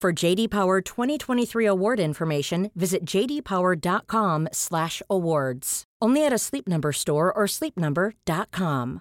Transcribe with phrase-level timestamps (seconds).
[0.00, 5.84] For JD Power 2023 award information, visit jdpower.com/awards.
[6.00, 9.00] Only at a Sleep Number store or sleepnumber.com.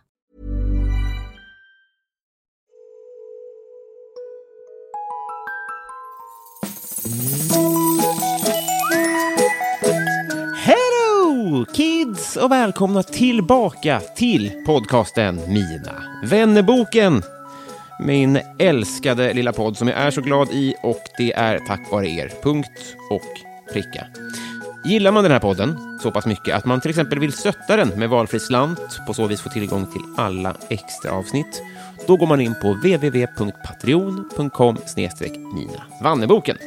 [10.65, 17.38] Hello kids och välkomna tillbaka till podcasten Mina vännerboken.
[17.99, 22.07] Min älskade lilla podd som jag är så glad i och det är tack vare
[22.07, 22.31] er.
[22.43, 23.21] Punkt och
[23.73, 24.07] pricka.
[24.85, 27.89] Gillar man den här podden så pass mycket att man till exempel vill stötta den
[27.89, 31.61] med valfri slant, på så vis få tillgång till alla extra avsnitt,
[32.07, 34.77] då går man in på www.patreon.com
[35.53, 36.57] minavanneboken.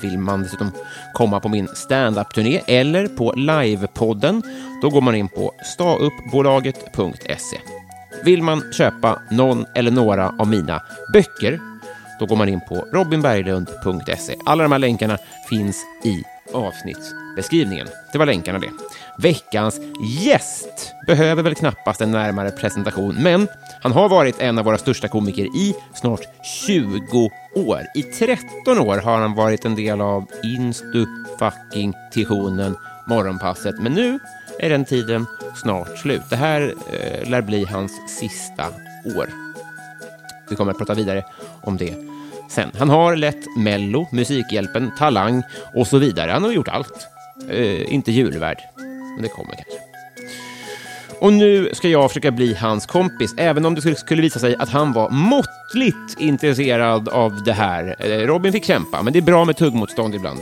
[0.00, 0.70] Vill man dessutom
[1.14, 4.42] komma på min standup-turné eller på livepodden,
[4.82, 7.77] då går man in på stauppbolaget.se.
[8.24, 11.60] Vill man köpa någon eller några av mina böcker,
[12.20, 14.34] då går man in på robinberglund.se.
[14.46, 15.18] Alla de här länkarna
[15.50, 16.22] finns i
[16.54, 17.88] avsnittsbeskrivningen.
[18.12, 18.70] Det var länkarna det.
[19.18, 19.80] Veckans
[20.24, 23.48] gäst behöver väl knappast en närmare presentation, men
[23.82, 26.20] han har varit en av våra största komiker i snart
[26.66, 27.82] 20 år.
[27.94, 31.06] I 13 år har han varit en del av Instu
[31.38, 32.76] fucking Titionen
[33.08, 34.18] Morgonpasset, men nu
[34.58, 35.26] är den tiden
[35.56, 36.22] snart slut.
[36.30, 38.66] Det här eh, lär bli hans sista
[39.16, 39.28] år.
[40.50, 41.24] Vi kommer att prata vidare
[41.62, 41.94] om det
[42.50, 42.70] sen.
[42.78, 45.42] Han har lett Mello, Musikhjälpen, Talang
[45.74, 46.30] och så vidare.
[46.30, 47.08] Han har gjort allt.
[47.50, 48.58] Eh, inte julvärd,
[49.14, 49.88] men det kommer kanske.
[51.20, 54.68] Och nu ska jag försöka bli hans kompis, även om det skulle visa sig att
[54.68, 57.96] han var måttligt intresserad av det här.
[57.98, 60.40] Eh, Robin fick kämpa, men det är bra med tuggmotstånd ibland.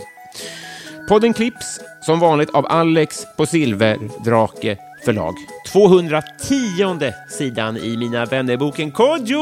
[1.08, 5.34] Podden klipps som vanligt av Alex på Silverdrake förlag.
[5.72, 9.40] 210 sidan i Mina vännerboken Kodjo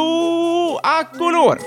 [0.82, 1.58] Akolor.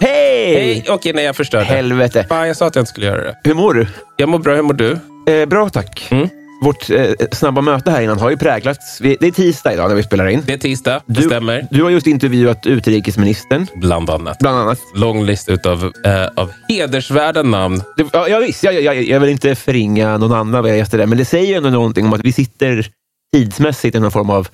[0.00, 0.54] Hej!
[0.54, 0.84] Hej!
[0.88, 1.64] Okej, nej jag förstörde.
[1.64, 2.26] Helvete.
[2.28, 3.36] Fan, jag sa att jag inte skulle göra det.
[3.44, 3.86] Hur mår du?
[4.16, 4.54] Jag mår bra.
[4.54, 4.98] Hur mår du?
[5.26, 6.08] Eh, bra, tack.
[6.10, 6.28] Mm.
[6.64, 9.00] Vårt eh, snabba möte här innan har ju präglats...
[9.00, 10.42] Vi, det är tisdag idag när vi spelar in.
[10.46, 11.02] Det är tisdag.
[11.06, 11.66] Det Du, stämmer.
[11.70, 14.38] du har just intervjuat utrikesministern, Bland annat.
[14.38, 14.78] bland annat.
[14.94, 17.82] Lång lista utav, eh, av hedersvärda namn.
[17.96, 20.98] Det, ja, ja, visst, jag, jag, jag vill inte förringa någon annan vad jag gäster
[20.98, 22.86] där, men det säger ju ändå någonting om att vi sitter
[23.34, 24.48] tidsmässigt i någon form av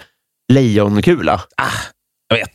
[0.53, 1.41] lejonkula.
[2.29, 2.51] Jag vet.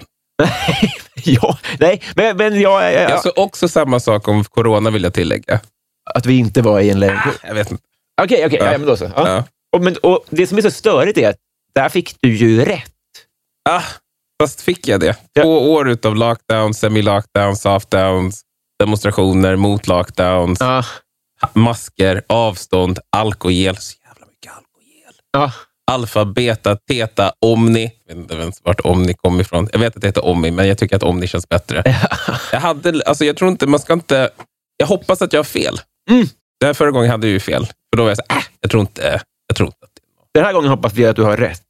[1.24, 5.14] ja, nej, men, men jag, jag, Jag sa också samma sak om corona, vill jag
[5.14, 5.60] tillägga.
[6.16, 7.34] att vi inte var i en lejonkula.
[7.48, 7.84] Jag vet inte.
[8.22, 8.72] Okej, okej, Ja.
[8.72, 8.78] ja.
[8.78, 9.06] men då så.
[9.16, 9.28] Ja.
[9.30, 9.44] Ja.
[9.76, 11.36] Och, men, och det som är så störigt är att
[11.76, 12.92] där fick du ju rätt.
[13.70, 13.82] Ah,
[14.42, 15.16] fast fick jag det?
[15.42, 18.42] Två år utav lockdown, semi-lockdown, softdowns,
[18.80, 20.84] demonstrationer mot lockdowns, Ja.
[21.54, 23.78] masker, avstånd, alkogel.
[23.78, 25.14] Så jävla mycket alkogel.
[25.32, 25.52] Ja.
[25.92, 27.92] Alfa, beta, teta, omni.
[28.08, 29.70] Jag vet inte ens vart omni kom ifrån.
[29.72, 31.84] Jag vet att det heter omni, men jag tycker att omni känns bättre.
[32.52, 34.30] jag, hade, alltså jag tror inte, man ska inte...
[34.78, 35.80] Jag hoppas att jag har fel.
[36.12, 36.28] Mm.
[36.60, 37.66] Den här förra gången hade jag ju fel.
[37.66, 40.40] För då var jag så här, äh, jag tror inte, jag tror inte att det.
[40.40, 41.62] Den här gången hoppas vi att du har rätt.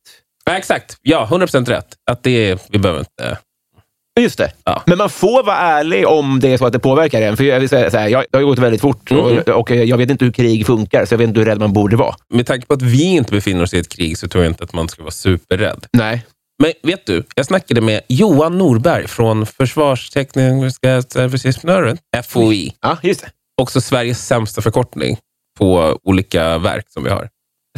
[0.45, 0.97] Ja, exakt.
[1.01, 1.87] Ja, 100% rätt.
[2.11, 3.37] Att det är, vi behöver inte...
[4.19, 4.51] Just det.
[4.63, 4.83] Ja.
[4.85, 7.37] Men man får vara ärlig om det är så att det påverkar en.
[7.37, 9.23] För jag, vill säga så här, jag, det har gått väldigt fort Mm.
[9.23, 11.73] och, och jag vet inte hur krig funkar, så jag vet inte hur rädd man
[11.73, 12.15] borde vara.
[12.33, 14.63] Med tanke på att vi inte befinner oss i ett krig så tror jag inte
[14.63, 15.85] att man ska vara superrädd.
[15.93, 16.25] Nej.
[16.63, 22.73] Men vet du, jag snackade med Johan Norberg från Försvarstekniska serviceingenjören, FOI.
[22.81, 23.27] Ja, just det.
[23.61, 25.17] Också Sveriges sämsta förkortning
[25.59, 27.29] på olika verk som vi har.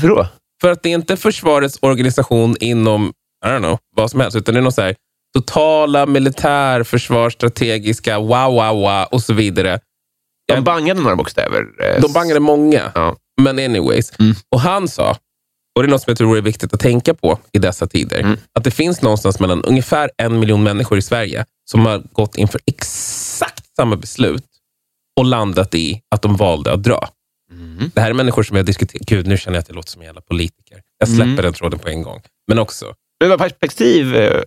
[0.01, 0.27] För då?
[0.61, 3.13] För att det är inte försvarets organisation inom,
[3.45, 4.95] I don't know, vad som helst, utan det är något så här,
[5.37, 9.79] totala militär, försvarsstrategiska, wow, wow, wow och så vidare.
[10.47, 11.65] De bangade några bokstäver.
[11.83, 13.15] eh, De bangade många, Ja.
[13.41, 14.19] men anyways.
[14.19, 14.35] Mm.
[14.55, 15.17] Och han sa,
[15.75, 18.19] Och Det är något som jag tror är viktigt att tänka på i dessa tider.
[18.19, 18.37] Mm.
[18.53, 22.61] Att det finns någonstans mellan ungefär en miljon människor i Sverige som har gått inför
[22.65, 24.43] exakt samma beslut
[25.17, 27.07] och landat i att de valde att dra.
[27.51, 27.91] Mm.
[27.95, 29.03] Det här är människor som jag diskuterar...
[29.05, 30.81] Gud, nu känner jag att jag låter som en jävla politiker.
[30.99, 31.35] Jag släpper Mm.
[31.43, 32.21] den tråden på en gång.
[32.47, 34.41] Men också, Men vad perspektiv, eh,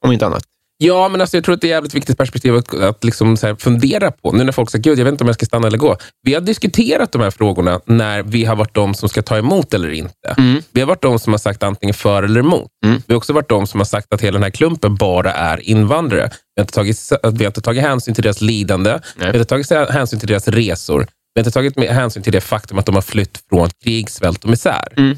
[0.00, 0.44] om inte annat.
[0.86, 3.36] Ja, men alltså, jag tror att det är ett jävligt viktigt perspektiv att, att liksom
[3.42, 4.32] här fundera på.
[4.32, 5.96] Nu när folk säger, gud, jag vet inte om jag ska stanna eller gå.
[6.22, 9.74] Vi har diskuterat de här frågorna när vi har varit de som ska ta emot
[9.74, 10.34] eller inte.
[10.72, 12.68] Vi har varit de som har sagt antingen för eller emot.
[12.86, 13.02] Mm.
[13.06, 15.60] Vi har också varit de som har sagt att hela den här klumpen bara är
[15.60, 16.30] invandrare.
[16.56, 18.90] Vi har inte tagit, vi har inte tagit hänsyn till deras lidande.
[18.90, 19.00] Nej.
[19.16, 21.06] Vi har inte tagit hänsyn till deras resor.
[21.34, 24.44] Vi har inte tagit hänsyn till det faktum att de har flytt från krig, svält
[24.44, 24.88] och misär.
[24.96, 25.16] Mm.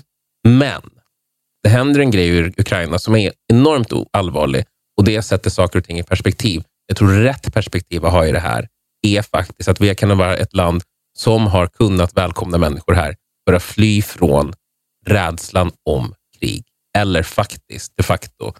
[0.49, 0.83] Men
[1.63, 4.65] det händer en grej i Ukraina som är enormt allvarlig
[4.97, 6.63] och det sätter saker och ting i perspektiv.
[6.87, 8.69] Jag tror rätt perspektiv att ha i det här
[9.07, 10.83] är faktiskt att vi kan vara ett land
[11.19, 13.17] som har kunnat välkomna människor här
[13.47, 14.53] för att fly från
[15.07, 16.65] rädslan om krig.
[16.99, 18.53] Eller faktiskt, de facto,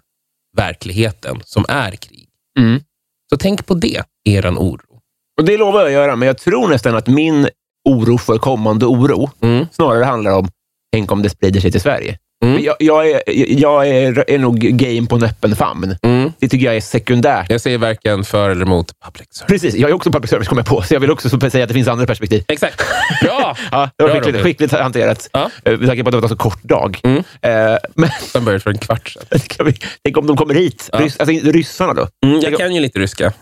[0.57, 2.29] verkligheten som är krig.
[2.59, 2.81] Mm.
[3.29, 5.01] Så tänk på det, eran oro.
[5.39, 7.49] Och Det lovar jag att göra, men jag tror nästan att min
[7.89, 9.65] oro för kommande oro Mm.
[9.71, 10.49] snarare handlar om
[10.91, 12.17] tänk om det sprider sig till Sverige.
[12.45, 12.63] Mm.
[12.63, 13.21] Jag, jag, är,
[13.61, 15.95] jag är, är nog game på en öppen famn.
[16.01, 16.31] Mm.
[16.39, 17.49] Det tycker jag är sekundärt.
[17.49, 19.47] Jag säger varken för eller emot public service.
[19.47, 21.63] Precis, jag är också public service, kommer jag på, så jag vill också så säga
[21.63, 22.43] att det finns andra perspektiv.
[22.47, 22.83] Exakt.
[23.21, 23.57] Bra!
[23.71, 25.51] Ja, det var Bra, skickligt, skickligt hanterat, Ja.
[25.65, 26.99] Eh, med tanke på att det var en så kort dag.
[27.03, 27.17] Mm.
[27.17, 29.73] Eh, men Som började för en kvart sedan.
[30.03, 30.89] tänk om de kommer hit.
[30.93, 30.99] Ja.
[30.99, 32.07] Rys, alltså, ryssarna då?
[32.25, 33.33] Mm, jag kan ju lite ryska.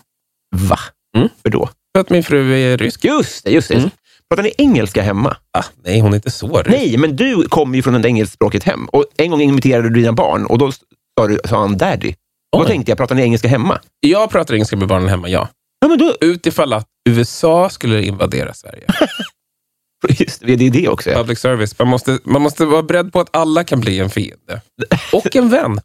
[0.55, 0.79] Va?
[1.17, 1.29] Mm.
[1.43, 1.69] För då?
[1.95, 3.05] För att min fru är rysk.
[3.05, 3.75] Just det, just det.
[3.75, 3.89] Mm.
[4.29, 5.37] Pratar ni engelska hemma?
[5.57, 6.69] Ah, nej, hon är inte så rysk.
[6.69, 8.85] Nej, men du kommer ju från ett engelskspråkigt hem.
[8.85, 12.13] Och En gång imiterade du dina barn och då sa, du, sa han daddy.
[12.55, 13.79] Och Då tänkte jag, pratar ni engelska hemma?
[13.99, 15.49] Jag pratar engelska med barnen hemma, ja.
[15.79, 18.85] Ja, men då, Utifall att USA skulle invadera Sverige.
[20.09, 21.09] just det, det är det också.
[21.09, 21.17] Ja.
[21.17, 21.79] Public service.
[21.79, 24.61] Man måste, man måste vara beredd på att alla kan bli en fiende.
[25.13, 25.79] Och en vän.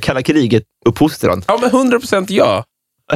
[0.00, 1.44] Kalla kriget-uppfostran.
[1.46, 2.64] Ja, men 100 procent ja.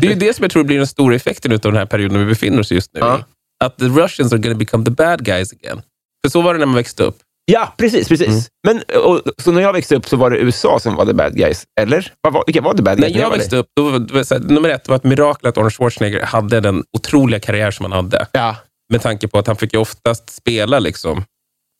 [0.00, 2.18] Det är ju det som jag tror blir den stora effekten av den här perioden
[2.18, 3.24] vi befinner oss just nu Ja.
[3.64, 5.82] Att the Russians are going to become the bad guys again.
[6.24, 7.18] För så var det när man växte upp.
[7.52, 8.08] Ja, precis.
[8.08, 8.28] precis.
[8.28, 8.42] Mm.
[8.66, 11.36] Men, och, så när jag växte upp så var det USA som var the bad
[11.36, 12.12] guys, eller?
[12.20, 13.20] Vad var, vilka var the bad När guys?
[13.20, 16.60] jag växte upp, då var här, nummer ett var ett mirakel att Arnold Schwarzenegger hade
[16.60, 18.26] den otroliga karriär som han hade.
[18.32, 18.56] Ja.
[18.92, 21.24] Med tanke på att han fick ju oftast spela liksom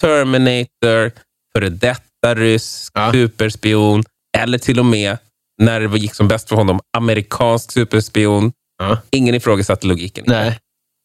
[0.03, 1.13] Terminator,
[1.55, 3.13] före detta rysk, Ja.
[3.13, 4.05] superspion,
[4.39, 5.19] eller till och med,
[5.63, 8.53] när det gick som bäst för honom, amerikansk superspion.
[8.79, 8.99] Ja.
[9.11, 10.25] Ingen ifrågasatte logiken.
[10.29, 10.59] Nej.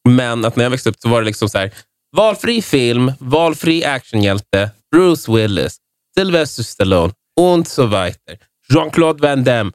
[0.10, 1.72] Men att när jag växte upp så var det liksom så här,
[2.18, 5.78] valfri film, valfri actionhjälte, Bruce Willis,
[6.18, 8.38] Sylvester Stallone und so weiter.
[8.74, 9.72] Jean-Claude Van Damme.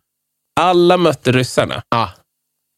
[0.60, 1.82] Alla mötte ryssarna.
[1.90, 2.10] Ja,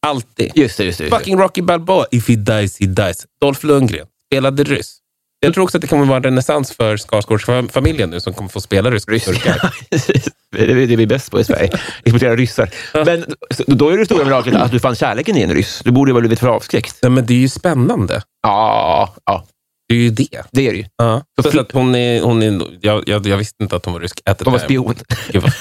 [0.07, 0.51] Alltid.
[0.55, 0.61] just det.
[0.61, 1.09] Just det, just det.
[1.09, 2.05] Fucking Rocky Balboa.
[2.11, 3.25] If he dies, he dies.
[3.41, 4.97] Dolph Lundgren spelade ryss.
[5.43, 8.61] Jag tror också att det kommer vara en renässans för Skarsgårdsfamiljen nu som kommer få
[8.61, 9.73] spela ryska turkar.
[10.51, 11.69] Det är det vi är bäst på i Sverige.
[12.03, 12.69] Exportera ryssar.
[13.05, 13.25] Men
[13.67, 15.81] då är det stora miraklet att du fann kärleken i en ryss.
[15.85, 16.99] Du borde ju ha blivit för avskräckt.
[17.01, 18.21] Nej, men det är ju spännande.
[18.43, 19.45] Ja, ja,
[19.89, 20.43] Det är ju det.
[20.51, 20.85] det är det ju.
[20.97, 21.23] Ja.
[21.41, 24.01] Så Så att hon är, hon är, jag, jag, jag visste inte att hon var
[24.01, 24.23] rysk.
[24.25, 24.95] The De var spion.
[25.31, 25.53] Gud, vad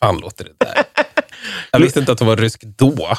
[0.00, 0.84] fan låter det där?
[1.72, 3.16] Jag visste inte att hon var rysk då.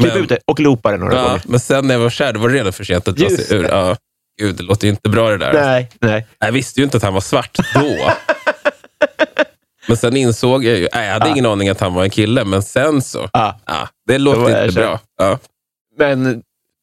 [0.00, 1.42] Klipp ut det och loopa det några ja, gånger.
[1.44, 3.56] men sen när jag var kär, då var det redan för sent att dra sig
[3.56, 3.64] ur.
[3.64, 3.96] Ja.
[4.38, 5.52] Gud, det låter ju inte bra det där.
[5.52, 6.26] Nej, nej.
[6.38, 7.96] Jag visste ju inte att han var svart då.
[9.88, 12.44] men sen insåg jag ju, nej, jag hade ingen aning att han var en kille,
[12.44, 13.60] men sen så, Ja.
[13.66, 14.80] ja, det låter jag inte kär.
[14.80, 15.00] bra.
[15.18, 15.38] Ja.
[15.98, 16.42] Men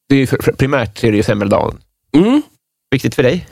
[0.10, 1.78] det är ju, primärt är det ju semmeldagen.
[2.16, 2.42] Mm.
[2.92, 3.48] Viktigt för dig?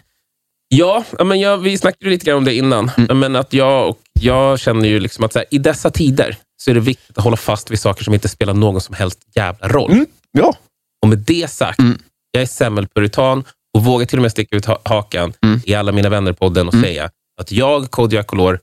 [0.67, 2.91] Ja, men jag, vi snackade lite grann om det innan.
[2.97, 3.19] Mm.
[3.19, 6.71] Men att jag, och jag känner ju liksom att så här, i dessa tider så
[6.71, 9.67] är det viktigt att hålla fast vid saker som inte spelar någon som helst jävla
[9.67, 9.91] roll.
[9.91, 10.05] Mm.
[10.31, 10.55] Ja.
[11.01, 11.97] Och med det sagt, Mm.
[12.31, 13.43] jag är semmelpuritan
[13.77, 15.59] och vågar till och med sticka ut ha- hakan Mm.
[15.65, 17.09] i alla mina vänner-podden och säga
[17.41, 18.59] att jag, Kodjo Akolor,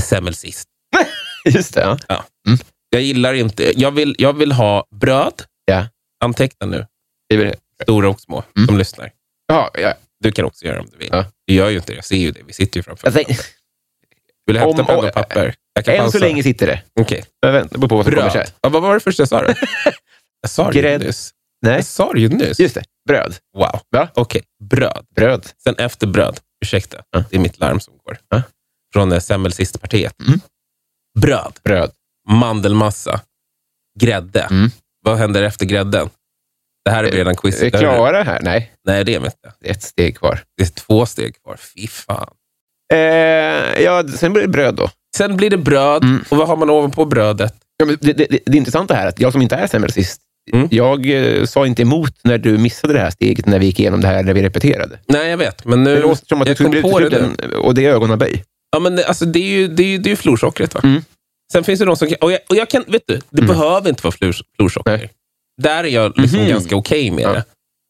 [0.00, 0.68] är semmelsist.
[1.44, 1.98] Just det.
[2.08, 2.24] Ja.
[2.90, 3.80] Jag gillar inte...
[3.80, 5.42] Jag vill, jag vill ha bröd.
[5.64, 5.86] Ja.
[6.24, 6.86] Anteckna nu.
[7.34, 8.66] Väl- Stora och små Mm.
[8.66, 9.10] som lyssnar.
[9.46, 9.94] Ja, ja.
[10.20, 11.08] Du kan också göra det om du vill.
[11.12, 11.24] Ja.
[11.46, 11.96] Du gör ju inte det.
[11.96, 12.40] Jag ser ju det.
[12.46, 13.34] Vi sitter ju framför tänkte,
[14.46, 15.54] Vill du hämta Om- penna och- papper?
[15.74, 16.18] Jag kan än så pausa.
[16.18, 16.82] länge sitter det.
[17.00, 17.24] Okej.
[17.40, 18.46] Jag väntar på vad som kommer Bröd.
[18.46, 18.54] sen.
[18.60, 19.54] Ja, vad var det första jag sa då?
[20.40, 21.30] jag sa det ju nyss.
[21.62, 22.60] Nej, Jag sa det ju nyss.
[22.60, 22.82] just det.
[23.08, 23.34] Bröd.
[23.56, 23.80] Wow.
[23.90, 24.08] Va?
[24.14, 24.42] Okej.
[24.64, 25.06] Bröd.
[25.16, 25.46] Bröd.
[25.64, 26.40] Sen efter bröd.
[26.64, 27.02] Ursäkta.
[27.10, 27.24] Ja.
[27.30, 28.18] Det är mitt larm som går.
[28.28, 28.42] Ja.
[28.92, 30.14] Från eh, Semmelsistpartiet.
[30.26, 30.40] Mm.
[31.18, 31.52] Bröd.
[31.64, 31.90] Bröd.
[32.28, 33.20] Mandelmassa.
[34.00, 34.40] Grädde.
[34.40, 34.70] Mm.
[35.04, 36.10] Vad händer efter grädden?
[36.84, 37.60] Det här är redan quiz.
[37.60, 38.40] Är vi klara här?
[38.42, 39.52] Nej, Nej, det är vi inte.
[39.60, 40.40] det är ett steg kvar.
[40.56, 41.56] Det är två steg kvar.
[41.56, 42.34] Fy fan.
[42.92, 42.98] Eh,
[43.82, 44.90] ja, sen blir det bröd då.
[45.16, 46.04] Sen blir det bröd.
[46.04, 46.24] Mm.
[46.30, 47.54] Och vad har man ovanpå brödet?
[47.76, 50.20] Ja, men det, det, det, det intressanta här är att jag som inte är semmelsist,
[50.52, 50.68] Mm.
[50.70, 54.00] jag eh, sa inte emot när du missade det här steget när vi gick igenom
[54.00, 54.98] det här när vi repeterade.
[55.08, 55.64] Nej, jag vet.
[55.64, 55.94] Men nu...
[55.94, 57.90] Det låter som att du jag skulle kom bli på det utesluten och det är
[57.92, 58.44] ögonaböj.
[58.72, 60.74] Ja, men det- alltså, det är ju, det är ju, det är ju florsockret.
[60.74, 60.80] Va?
[60.84, 61.02] Mm.
[61.52, 62.16] Sen finns det de som kan...
[62.20, 63.46] Och jag, och jag kan, vet du, det Mm.
[63.56, 64.90] behöver inte vara flor, florsocker.
[64.96, 65.10] Nej.
[65.62, 66.48] Där är jag liksom Mhm.
[66.48, 67.32] ganska okej med Ja.
[67.32, 67.44] det.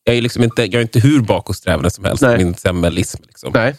[0.04, 2.38] Jag är, liksom inte, jag är inte hur bakåtsträvande som helst Nej.
[2.44, 3.22] min semmelism.
[3.26, 3.50] Liksom.
[3.54, 3.74] Nej.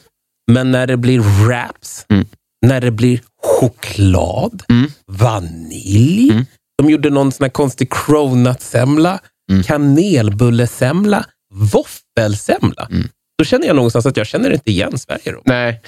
[0.51, 2.25] Men när det blir wraps, Mm.
[2.65, 4.91] när det blir choklad, Mm.
[5.07, 6.45] vanilj.
[6.77, 9.19] De gjorde någon sån här konstig cronutsemla,
[9.51, 9.63] Mm.
[9.63, 12.87] kanelbullesemla, våffelsemla.
[12.91, 13.07] Mm.
[13.37, 15.31] Då känner jag någonstans att jag känner inte igen Sverige.
[15.31, 15.41] Då.
[15.45, 15.81] Nej.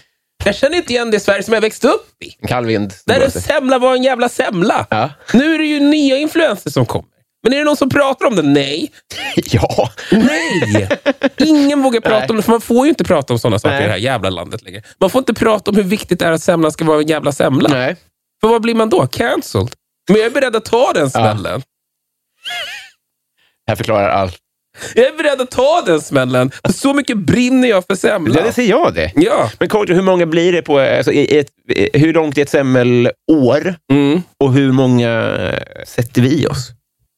[0.46, 2.36] Jag känner inte igen det Sverige som jag växte upp i.
[2.42, 2.94] En kall vind.
[3.06, 4.88] Där en semla var en jävla semla.
[4.90, 5.10] Ja.
[5.34, 7.10] Nu är det ju nya influenser som kommer.
[7.44, 8.42] Men är det någon som pratar om det?
[8.42, 8.92] Nej.
[9.36, 9.90] ja.
[10.12, 10.90] Nej!
[11.38, 12.28] Ingen vågar prata Nej.
[12.30, 13.84] om det, för man får ju inte prata om sådana saker Nej.
[13.84, 14.82] i det här jävla landet längre.
[15.00, 17.32] Man får inte prata om hur viktigt det är att semlan ska vara en jävla
[17.32, 17.70] semla.
[17.70, 17.96] Nej.
[18.42, 19.08] För vad blir man då?
[19.08, 19.70] Cancelled?
[20.08, 21.62] Men jag är beredd att ta den smällen.
[23.68, 24.38] Här förklarar allt.
[24.96, 26.52] Jag är beredd att ta den smällen.
[26.66, 28.44] För så mycket brinner jag för Ja, semlan.
[28.44, 29.12] det ser jag det.
[29.16, 29.52] Ja.
[29.60, 30.80] Men Kodjo, hur många blir det på...
[30.80, 33.76] Alltså, i ett, i- hur långt är ett semmelår?
[33.92, 34.22] Mm.
[34.44, 36.72] Och hur många eh, sätter vi i oss?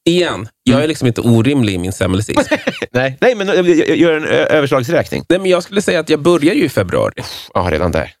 [0.08, 2.40] Igen, jag är liksom inte orimlig i min semmelcism.
[2.90, 5.24] Nej, Nej men jag- jag gör en ö, överslagsräkning.
[5.28, 7.22] Nej, men jag skulle säga att jag börjar ju i februari.
[7.54, 8.12] Ja, redan där.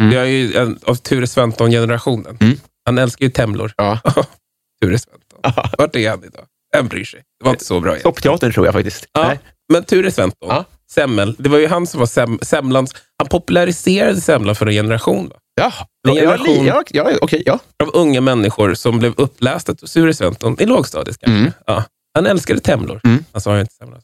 [0.00, 0.12] Mm.
[0.12, 2.38] Jag är ju en, av Ture Sventon-generationen.
[2.40, 2.56] Mm.
[2.86, 3.72] Han älskar ju temlor.
[3.76, 3.98] Ja.
[4.82, 5.64] Ture Sventon.
[5.78, 6.44] Vart är han idag?
[6.76, 7.20] Vem bryr sig?
[7.38, 7.96] Det var inte så bra.
[7.98, 9.06] Toppteatern tror jag faktiskt.
[9.12, 9.40] Ja, Nej.
[9.72, 10.64] men Ture Sventon, Ja.
[10.92, 11.36] semmel.
[11.38, 12.94] Det var ju han som var sem, semlans...
[13.18, 15.28] Han populariserade semlan för en generation.
[15.28, 15.36] Va?
[15.54, 15.72] Ja,
[16.08, 16.66] En ja, generation.
[16.66, 17.58] ja, ja, okej, ja.
[17.82, 21.18] Av unga människor som blev upplästa till Ture Sventon i lågstadiet.
[21.18, 21.38] Kanske.
[21.40, 21.52] Mm.
[21.66, 21.84] Ja.
[22.14, 23.00] Han älskade temlor.
[23.04, 23.24] Mm.
[23.32, 23.96] Han sa ju inte semla.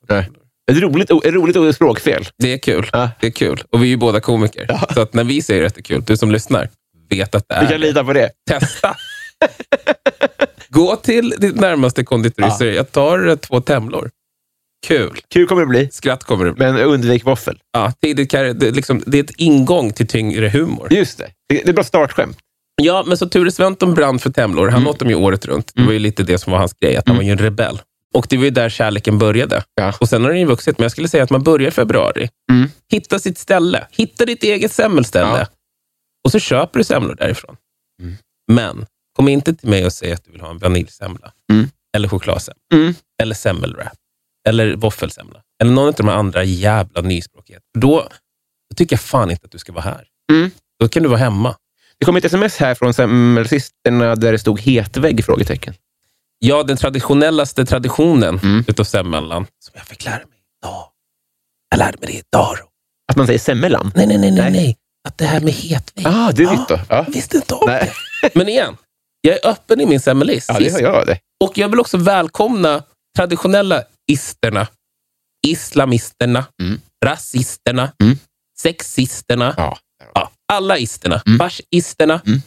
[0.70, 2.28] Ett roligt, ett roligt språkfel.
[2.38, 2.90] Det är kul.
[2.92, 3.10] Ja.
[3.20, 3.62] Det är kul.
[3.70, 4.78] Och vi är ju båda komiker.
[4.94, 6.68] Så att när vi säger att det är kul, du som lyssnar,
[7.10, 8.30] vet att det Vi är kan lita på det.
[8.50, 8.96] Testa.
[10.68, 12.64] Gå till ditt närmaste konditori och Ja.
[12.66, 14.10] jag tar eh, två temlor.
[14.86, 15.18] Kul.
[15.32, 16.64] Kul kommer det bli, Skratt kommer det bli.
[16.72, 17.58] men undvik våffel.
[17.72, 17.92] Ja,
[18.28, 20.88] karriär, det, är liksom, det är ett ingång till tyngre humor.
[20.90, 21.30] Just det.
[21.48, 22.38] Det det är bra startskämt.
[22.82, 24.68] Ja, men så Ture Sventon brann för temlor.
[24.68, 24.90] Han Mm.
[24.90, 25.72] åt dem ju året runt.
[25.74, 27.80] Det var ju lite det som var hans grej, att han var ju en rebell.
[28.14, 29.62] Och det var ju där kärleken började.
[29.74, 29.92] Ja.
[30.00, 32.28] Och sen har den ju vuxit, men jag skulle säga att man börjar i februari.
[32.52, 32.70] Mm.
[32.92, 33.86] Hitta sitt ställe.
[33.90, 35.38] Hitta ditt eget semmelställe.
[35.38, 35.46] Ja.
[36.24, 37.56] Och så köper du semlor därifrån.
[38.02, 38.16] Mm.
[38.52, 41.32] Men kom inte till mig och säg att du vill ha en vaniljsemla.
[41.52, 41.70] Mm.
[41.96, 42.60] Eller chokladsemla.
[42.74, 42.94] Mm.
[43.22, 43.92] Eller semmelwrap.
[44.48, 45.42] Eller våffelsemla.
[45.62, 47.80] Eller någon av de andra jävla nyspråkigheterna.
[47.80, 48.08] Då,
[48.70, 50.06] då tycker jag fan inte att du ska vara här.
[50.32, 50.50] Mm.
[50.80, 51.56] Då kan du vara hemma.
[51.98, 55.24] Det kom ett sms här från semmelsisterna där det stod hetvägg?
[55.24, 55.74] Frågetecken.
[56.38, 58.64] Ja, den traditionellaste traditionen Mm.
[58.68, 60.84] utav semmellan, som jag fick lära mig idag.
[61.70, 62.56] Jag lärde mig det idag.
[63.08, 63.92] Att man säger semmelan?
[63.94, 64.76] Nej, nej, nej, nej, Nej.
[65.08, 66.06] Att det här med hetvägg.
[66.06, 66.80] Ah, det är nytt då.
[66.88, 67.06] Ja.
[67.08, 67.92] Visste inte om Nej.
[68.22, 68.34] det.
[68.34, 68.76] Men igen,
[69.20, 70.52] jag är öppen i min semmelism.
[70.52, 71.18] ja, det har jag det.
[71.44, 72.82] Och jag vill också välkomna
[73.16, 74.66] traditionella isterna,
[75.46, 76.80] islamisterna, Mm.
[77.04, 78.18] rasisterna, Mm.
[78.60, 79.78] sexisterna, Ja.
[80.14, 81.38] ja, alla isterna, Mm.
[81.38, 82.20] fascisterna.
[82.26, 82.40] Mm.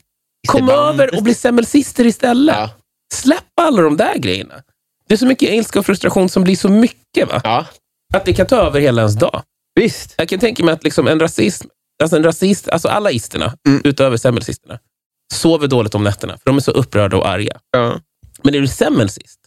[0.47, 2.55] Kom över och bli semmelsister istället.
[2.55, 2.69] Ja.
[3.13, 4.63] Släpp alla de där grejerna.
[5.07, 7.27] Det är så mycket ilska och frustration som blir så mycket.
[7.29, 7.41] Va?
[7.43, 7.65] ja,
[8.13, 9.43] Att det kan ta över hela ens dag.
[9.75, 10.13] visst.
[10.17, 11.67] Jag kan tänka mig att liksom en rasism,
[12.01, 13.81] alltså en rasist, alltså alla isterna, Mm.
[13.83, 14.79] utöver semmelsisterna,
[15.33, 17.59] sover dåligt om nätterna, för de är så upprörda och arga.
[17.71, 17.99] Ja.
[18.43, 19.39] Men är du semmelsist,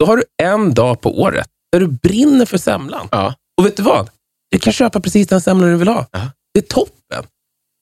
[0.00, 3.08] då har du en dag på året där du brinner för semlan.
[3.10, 3.34] Ja.
[3.58, 4.10] Och vet du vad?
[4.50, 6.06] Du kan köpa precis den semlan du vill ha.
[6.10, 6.30] Ja.
[6.54, 7.24] Det är toppen.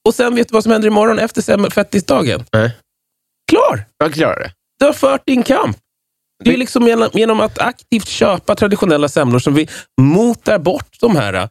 [0.08, 2.44] Och sen vet du vad som händer imorgon efter semmelfettisdagen?
[2.52, 2.76] Nej.
[3.50, 3.84] Klar!
[3.98, 4.52] Jag klarar det.
[4.78, 5.76] Du har fört din kamp.
[6.44, 9.68] Det är liksom genom, genom att aktivt köpa traditionella semlor som vi
[10.00, 11.48] motar bort de här äh,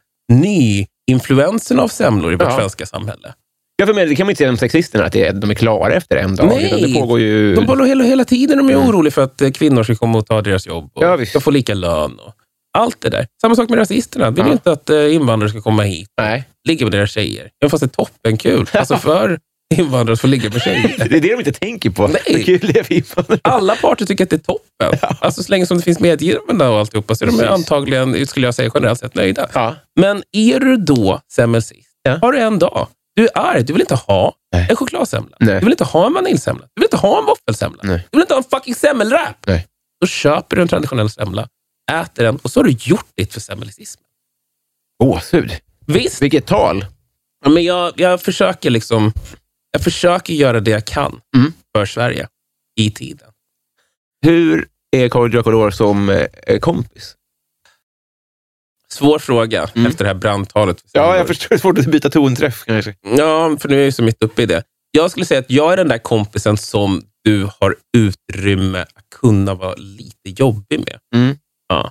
[1.08, 2.56] nyinfluenserna av semlor i vårt Ja.
[2.58, 3.34] svenska samhälle.
[3.76, 5.94] Jag för mig, det kan man inte säga om sexisterna, att är, de är klara
[5.94, 6.46] efter en dag.
[6.46, 6.82] Nej.
[6.86, 7.54] Det pågår ju...
[7.54, 8.88] De håller hela, hela tiden de är Mm.
[8.88, 11.30] oroliga för att eh, kvinnor ska komma och ta deras jobb och Ja, visst.
[11.32, 12.18] ska få lika lön.
[12.18, 12.32] Och
[12.78, 13.26] allt det där.
[13.40, 14.30] Samma sak med rasisterna.
[14.30, 14.46] Vill Ja.
[14.46, 17.50] ju inte att eh, invandrare ska komma hit Nej, ligga med deras tjejer.
[17.62, 18.66] Även fast det är toppenkul.
[18.72, 19.38] Alltså för
[19.74, 20.94] invandrare att få ligga med tjejer.
[20.98, 22.06] det är det de inte tänker på.
[22.08, 22.44] Nej.
[22.44, 23.02] Kul är?
[23.42, 25.08] Alla parter tycker att det är toppen.
[25.20, 28.54] Alltså så länge som det finns medgivande och alltihopa så är de antagligen, skulle jag
[28.54, 29.48] säga, generellt sett nöjda.
[29.54, 29.74] Ja.
[30.00, 32.18] Men är du då semmelsist, Ja.
[32.22, 34.66] har du en dag, du är arg, du vill inte ha Nej.
[34.70, 35.36] en chokladsemla.
[35.40, 35.54] Nej.
[35.54, 36.62] Du vill inte ha en vaniljsemla.
[36.74, 37.82] Du vill inte ha en våffelsemla.
[37.82, 39.36] Du vill inte ha en fucking semmelwrap.
[39.46, 39.66] Nej.
[40.00, 41.48] Då köper du en traditionell semla,
[41.92, 44.00] äter den och så har du gjort ditt för semmelcism.
[45.02, 45.52] Gåshud.
[45.86, 46.86] Visst, Vilket tal.
[47.44, 49.12] Ja, men jag, jag försöker liksom
[49.70, 51.52] jag försöker göra det jag kan Mm.
[51.76, 52.28] för Sverige
[52.80, 53.28] i tiden.
[54.26, 56.08] Hur är Kodjo Akolor som
[56.46, 57.14] eh, kompis?
[58.88, 59.86] Svår fråga Mm.
[59.86, 60.82] efter det här brandtalet.
[60.92, 61.56] Ja, jag förstår.
[61.56, 62.94] Svårt att byta tonträff kanske.
[63.02, 64.62] Ja, för nu är jag ju så mitt uppe i det.
[64.90, 69.54] Jag skulle säga att jag är den där kompisen som du har utrymme att kunna
[69.54, 70.98] vara lite jobbig med.
[71.14, 71.36] Mm.
[71.68, 71.90] Ja.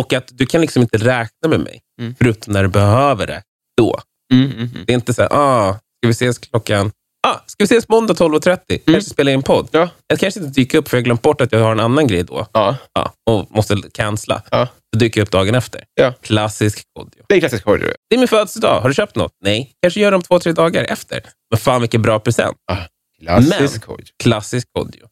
[0.00, 2.14] Och att du kan liksom inte räkna med mig, Mm.
[2.18, 3.42] förutom när du behöver det.
[3.76, 4.00] Då.
[4.32, 4.84] Mm, mm, mm.
[4.86, 6.92] Det är inte så här, ah, Ska vi ses klockan...
[7.26, 8.80] Ah, ska vi ses måndag 12.30?
[8.86, 9.68] Kanske spela in podd.
[9.70, 9.88] Ja.
[10.06, 12.06] Jag kanske inte dyker upp för jag har glömt bort att jag har en annan
[12.06, 12.46] grej då.
[12.52, 12.76] Ja.
[12.92, 14.42] Ja, och måste cancella.
[14.50, 14.68] Ja.
[14.92, 15.84] Då dyker jag upp dagen efter.
[15.94, 16.12] Ja.
[16.22, 17.22] Klassisk Kodjo.
[17.28, 17.94] Det är klassisk horror.
[18.10, 18.80] Det är min födelsedag.
[18.80, 19.32] Har du köpt något?
[19.44, 19.72] Nej.
[19.82, 21.22] Kanske gör det om två, tre dagar efter.
[21.50, 22.56] Men fan vilken bra present.
[23.20, 24.04] Klassisk horror.
[24.22, 25.06] Klassisk Kodjo.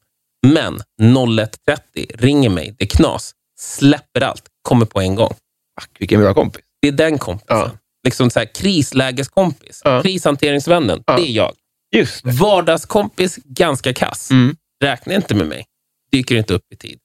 [0.46, 2.74] Men 01.30 ringer mig.
[2.78, 3.32] Det är knas.
[3.60, 4.42] Släpper allt.
[4.62, 5.34] Kommer på en gång.
[5.80, 6.62] Fuck, vilken bra kompis.
[6.82, 7.56] Det är den kompisen.
[7.56, 7.70] Ja.
[8.08, 9.82] Liksom så här, krislägeskompis.
[9.84, 10.02] Ja.
[10.02, 11.02] Krishanteringsvännen.
[11.06, 11.16] Ja.
[11.16, 11.52] Det är jag.
[11.96, 12.30] Just det.
[12.30, 14.30] Vardagskompis, ganska kass.
[14.30, 14.56] Mm.
[14.84, 15.64] Räkna inte med mig.
[16.12, 16.98] Dyker inte upp i tid.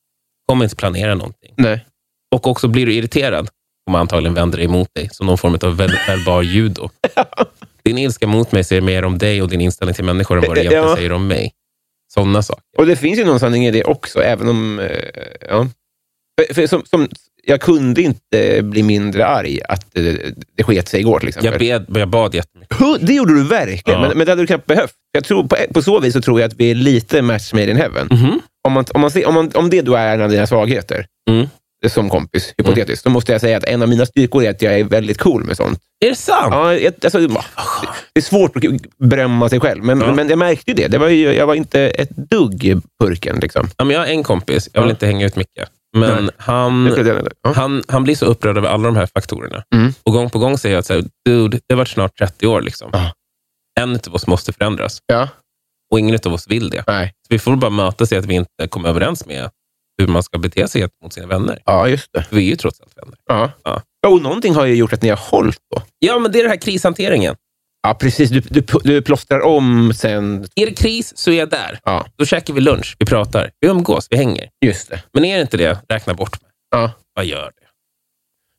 [0.47, 1.53] Kommer inte planera någonting.
[1.57, 1.85] Nej.
[2.35, 3.49] Och också blir du irriterad,
[3.85, 6.89] kommer antagligen vända dig emot dig som någon form av ver- verbal judo.
[7.83, 10.55] Din ilska mot mig säger mer om dig och din inställning till människor än vad
[10.57, 10.95] det egentligen Ja.
[10.95, 11.51] säger om mig.
[12.13, 12.63] Sådana saker.
[12.77, 14.79] Och det finns ju någon sanning i det också, även om...
[14.79, 14.97] eh,
[15.49, 15.67] ja.
[16.41, 17.09] för, för, som, som,
[17.47, 20.03] jag kunde inte bli mindre arg att eh,
[20.57, 21.65] det sket sig igår, till exempel.
[21.65, 22.77] Jag, bed, jag bad jättemycket.
[23.07, 24.07] Det gjorde du verkligen, Ja.
[24.07, 24.93] men, men det hade du knappt behövt.
[25.11, 27.71] Jag tror, på, på så vis så tror jag att vi är lite match made
[27.71, 28.07] in heaven.
[28.11, 28.39] Mhm.
[28.67, 31.05] Om, man, om, man ser, om, man, om det då är en av dina svagheter,
[31.29, 31.47] Mm.
[31.87, 34.79] som kompis, hypotetiskt, då måste jag säga att en av mina styrkor är att jag
[34.79, 35.79] är väldigt cool med sånt.
[36.05, 36.47] Är det sant?
[36.51, 38.63] Ja, jag, alltså, det är svårt att
[38.97, 40.13] berömma sig själv, men, Ja.
[40.13, 40.87] men jag märkte ju det.
[40.87, 43.39] det var ju, jag var inte ett dugg purken.
[43.41, 43.69] Liksom.
[43.77, 47.53] Ja, men jag har en kompis, jag vill inte hänga ut mycket, men han, ja.
[47.55, 49.63] han, han blir så upprörd över alla de här faktorerna.
[49.75, 49.93] Mm.
[50.03, 52.47] Och gång på gång säger jag att så här, dude, det har varit snart 30
[52.47, 52.61] år.
[52.61, 52.89] Liksom.
[52.93, 53.11] Ja.
[53.79, 55.29] En av oss måste förändras Ja,
[55.91, 56.83] och ingen av oss vill det.
[56.87, 57.07] nej.
[57.07, 59.49] Så vi får bara mötas i att vi inte kommer överens med
[59.97, 61.61] hur man ska bete sig mot sina vänner.
[61.65, 62.23] Ja, just det.
[62.23, 63.17] För vi är ju trots allt vänner.
[63.27, 63.51] Ja.
[63.63, 63.81] Ja.
[64.07, 65.81] Och någonting har ju gjort att ni har hållit då.
[65.99, 67.35] Ja, men det är den här krishanteringen.
[67.83, 68.29] Ja, precis.
[68.29, 70.47] Du, du, du plåstrar om sen.
[70.55, 71.79] Är det kris så är jag där.
[71.83, 74.49] Ja, Då käkar vi lunch, vi pratar, vi umgås, vi hänger.
[74.65, 75.03] just det.
[75.13, 76.51] Men är det inte det, räkna bort mig.
[76.71, 76.91] Ja.
[77.15, 77.67] Vad gör det?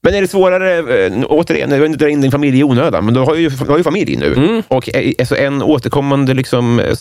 [0.03, 3.05] Men är det svårare, eh, återigen, jag vill inte dra in din familj i onödan,
[3.05, 4.33] men du har ju, du har ju familj nu.
[4.35, 4.63] Mm.
[4.69, 6.97] Och eh, alltså en återkommande, liksom, eh,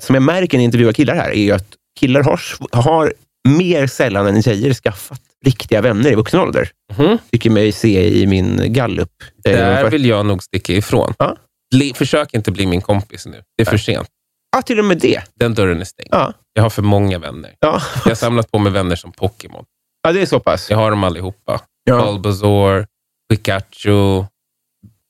[0.00, 1.66] som jag märker när jag intervjuar killar här, är ju att
[2.00, 2.40] killar har,
[2.72, 3.12] har
[3.48, 6.70] mer sällan än tjejer skaffat riktiga vänner i vuxen ålder.
[6.98, 7.18] Mhm.
[7.32, 9.10] Tycker mig se i min gallup.
[9.44, 11.14] Eh, Där vill jag nog sticka ifrån.
[11.18, 11.36] Ja.
[11.74, 13.42] Bli, försök inte bli min kompis nu.
[13.56, 14.08] Det är för sent.
[14.56, 15.22] Ja, till och med det.
[15.34, 16.08] Den dörren är stängd.
[16.12, 17.54] Ja, Jag har för många vänner.
[17.60, 17.82] ja.
[18.04, 19.64] Jag har samlat på mig vänner som Pokémon.
[20.02, 20.70] ja det är så pass.
[20.70, 21.60] Jag har dem allihopa.
[21.84, 22.04] Ja.
[22.04, 22.86] Bulbasaur,
[23.30, 24.24] Pikachu,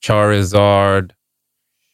[0.06, 1.12] Charizard.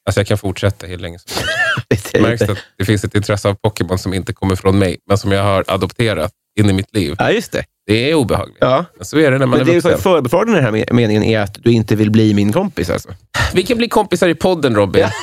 [0.07, 1.49] Alltså jag kan fortsätta hur länge som helst.
[1.89, 4.79] Det Det är märks att det finns ett intresse av Pokémon som inte kommer från
[4.79, 7.15] mig, men som jag har adopterat in i mitt liv.
[7.19, 7.65] Ja, just det.
[7.87, 8.57] Det är obehagligt.
[8.61, 8.85] Ja.
[9.01, 9.99] Så är det när man Men är det är vuxen.
[10.01, 12.91] förbefrågan i den här me- meningen är att du inte vill bli min kompis.
[12.91, 13.09] Alltså.
[13.55, 15.07] Vi kan bli kompisar i podden, Robin.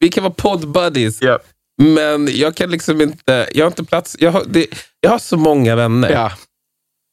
[0.00, 1.18] Vi kan vara podd-buddies.
[1.20, 1.38] Ja.
[1.82, 3.48] Men jag kan liksom inte...
[3.54, 4.16] Jag har inte plats.
[4.20, 4.66] Jag har, det,
[5.00, 6.10] jag har så många vänner.
[6.10, 6.32] Ja.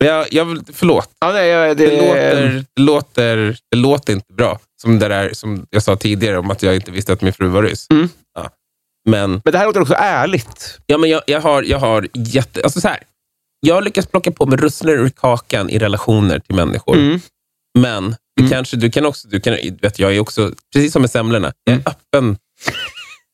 [0.03, 1.09] Jag, jag förlåt.
[1.19, 4.59] Ja, nej, ja, det, Det, låter, det, låter, det låter inte bra.
[4.81, 7.47] Som det där som jag sa tidigare om att jag inte visste att min fru
[7.47, 7.87] var ryss.
[7.89, 8.09] Mm.
[8.35, 8.49] Ja.
[9.09, 10.79] Men, Men det här låter också ärligt.
[10.85, 12.61] ja, men jag, jag, har, jag har jätte...
[12.63, 12.99] Alltså så här,
[13.59, 16.95] jag har lyckats plocka på mig russinor ur kakan i relationer till människor.
[16.97, 17.19] Mm.
[17.79, 18.51] Men det Mm.
[18.51, 21.73] kanske, du kan också, du kan, vet, jag är också, precis som med semlorna, jag
[21.73, 21.83] är Mm.
[21.85, 22.37] öppen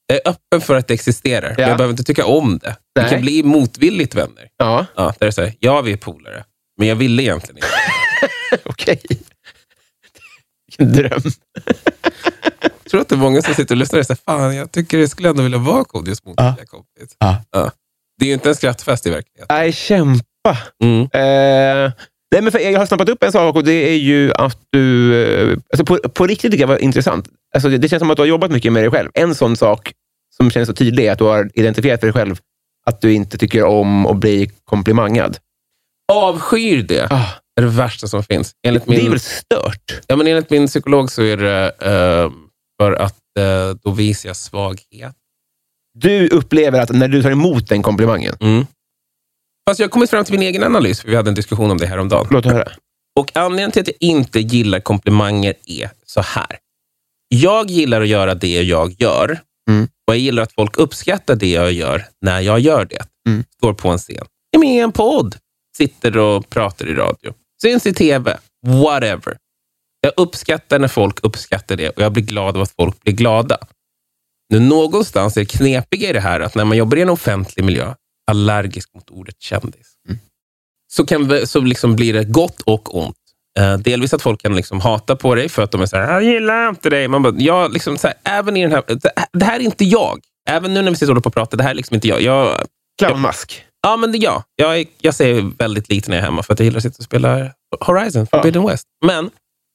[0.08, 1.49] jag är öppen för att det existerar.
[1.49, 1.67] Men Ja.
[1.67, 2.75] jag behöver inte tycka om det.
[2.95, 3.10] Vi Nej.
[3.12, 4.47] kan bli motvilligt vänner.
[4.58, 6.43] Ja, Ja, där är så här, ja, vi är polare.
[6.77, 7.67] Men jag ville egentligen inte.
[8.69, 9.01] okej.
[10.67, 11.21] Vilken dröm.
[12.88, 15.00] Jag tror att det är många som sitter och lyssnar och säger, fan, jag tycker
[15.00, 17.15] jag skulle ändå vilja vara Kodjos motvilliga kompis.
[17.19, 17.71] Ja.
[18.17, 19.58] Det är ju inte en skrattfest i verkligheten.
[19.58, 20.58] Nej, kämpa.
[20.84, 21.02] Mm.
[21.02, 21.91] Eh,
[22.32, 25.15] nej, men för jag har snappat upp en sak och det är ju att du...
[25.23, 27.30] Eh, alltså på, på riktigt tycker jag var intressant.
[27.56, 29.10] Alltså det, det känns som att du har jobbat mycket med dig själv.
[29.13, 29.93] En sån sak
[30.38, 32.36] som känns så tydlig är att du har identifierat för dig själv
[32.86, 35.38] att du inte tycker om att bli komplimangad.
[36.13, 37.08] Avskyr det.
[37.10, 38.52] Ah, är det värsta som finns.
[38.67, 40.02] Enligt det är min, väl stört?
[40.08, 42.32] ja, men enligt min psykolog så är det eh,
[42.82, 45.16] för att eh, då visar jag svaghet.
[46.00, 48.36] Du upplever att när du tar emot den komplimangen...
[48.40, 48.66] Mm.
[49.70, 51.78] Fast jag har kommit fram till min egen analys, för vi hade en diskussion om
[51.78, 52.28] det här om dagen.
[52.32, 52.72] Låt höra.
[53.20, 56.58] Och anledningen till att jag inte gillar komplimanger är så här.
[57.28, 59.84] Jag gillar att göra det jag gör Mm.
[59.84, 63.06] och jag gillar att folk uppskattar det jag gör när jag gör det.
[63.30, 63.44] Mm.
[63.58, 65.36] Står på en scen, är med i en podd,
[65.78, 68.38] sitter och pratar i radio, syns i tv,
[68.68, 69.38] whatever.
[70.01, 73.57] Jag uppskattar när folk uppskattar det och jag blir glad av att folk blir glada.
[74.53, 77.63] Nu någonstans är det knepiga i det här att när man jobbar i en offentlig
[77.63, 77.93] miljö,
[78.31, 80.19] allergisk mot ordet kändis, Mm.
[80.93, 83.15] så, kan vi, så liksom blir det gott och ont.
[83.60, 86.12] Eh, delvis att folk kan liksom hata på dig för att de är så här,
[86.13, 87.07] jag gillar inte dig.
[87.07, 88.83] Man bara, jag liksom så här, även i den här,
[89.33, 90.19] det, här är inte jag.
[90.49, 92.21] Även nu när vi sitter och pratar, det här är liksom inte jag.
[92.21, 92.65] jag
[93.01, 93.65] Clownmask.
[93.81, 94.43] ja, men det är jag.
[94.55, 96.83] Jag, är, jag säger väldigt lite när jag är hemma för att jag gillar att
[96.83, 98.88] sitta och spela Horizon, Forbidden West.
[99.05, 99.29] Men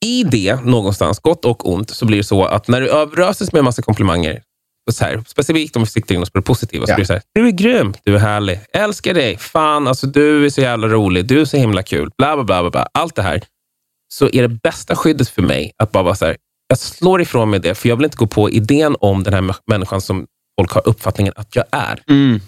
[0.04, 3.58] i det någonstans, gott och ont, så blir det så att när du överöses med
[3.58, 4.42] en massa komplimanger,
[4.88, 6.96] och så här, specifikt om vi siktar in oss på det positiva, så Ja.
[6.96, 10.46] blir det så här, du är grym, du är härlig, älskar dig, fan, alltså, du
[10.46, 13.22] är så jävla rolig, du är så himla kul, bla bla bla, bla, allt det
[13.22, 13.42] här.
[14.14, 16.36] Så är det bästa skyddet för mig att bara vara så här,
[16.68, 19.40] jag slår ifrån mig det, för jag vill inte gå på idén om den här
[19.40, 20.26] mä- människan som
[20.60, 22.02] folk har uppfattningen att jag är.
[22.10, 22.40] Mm.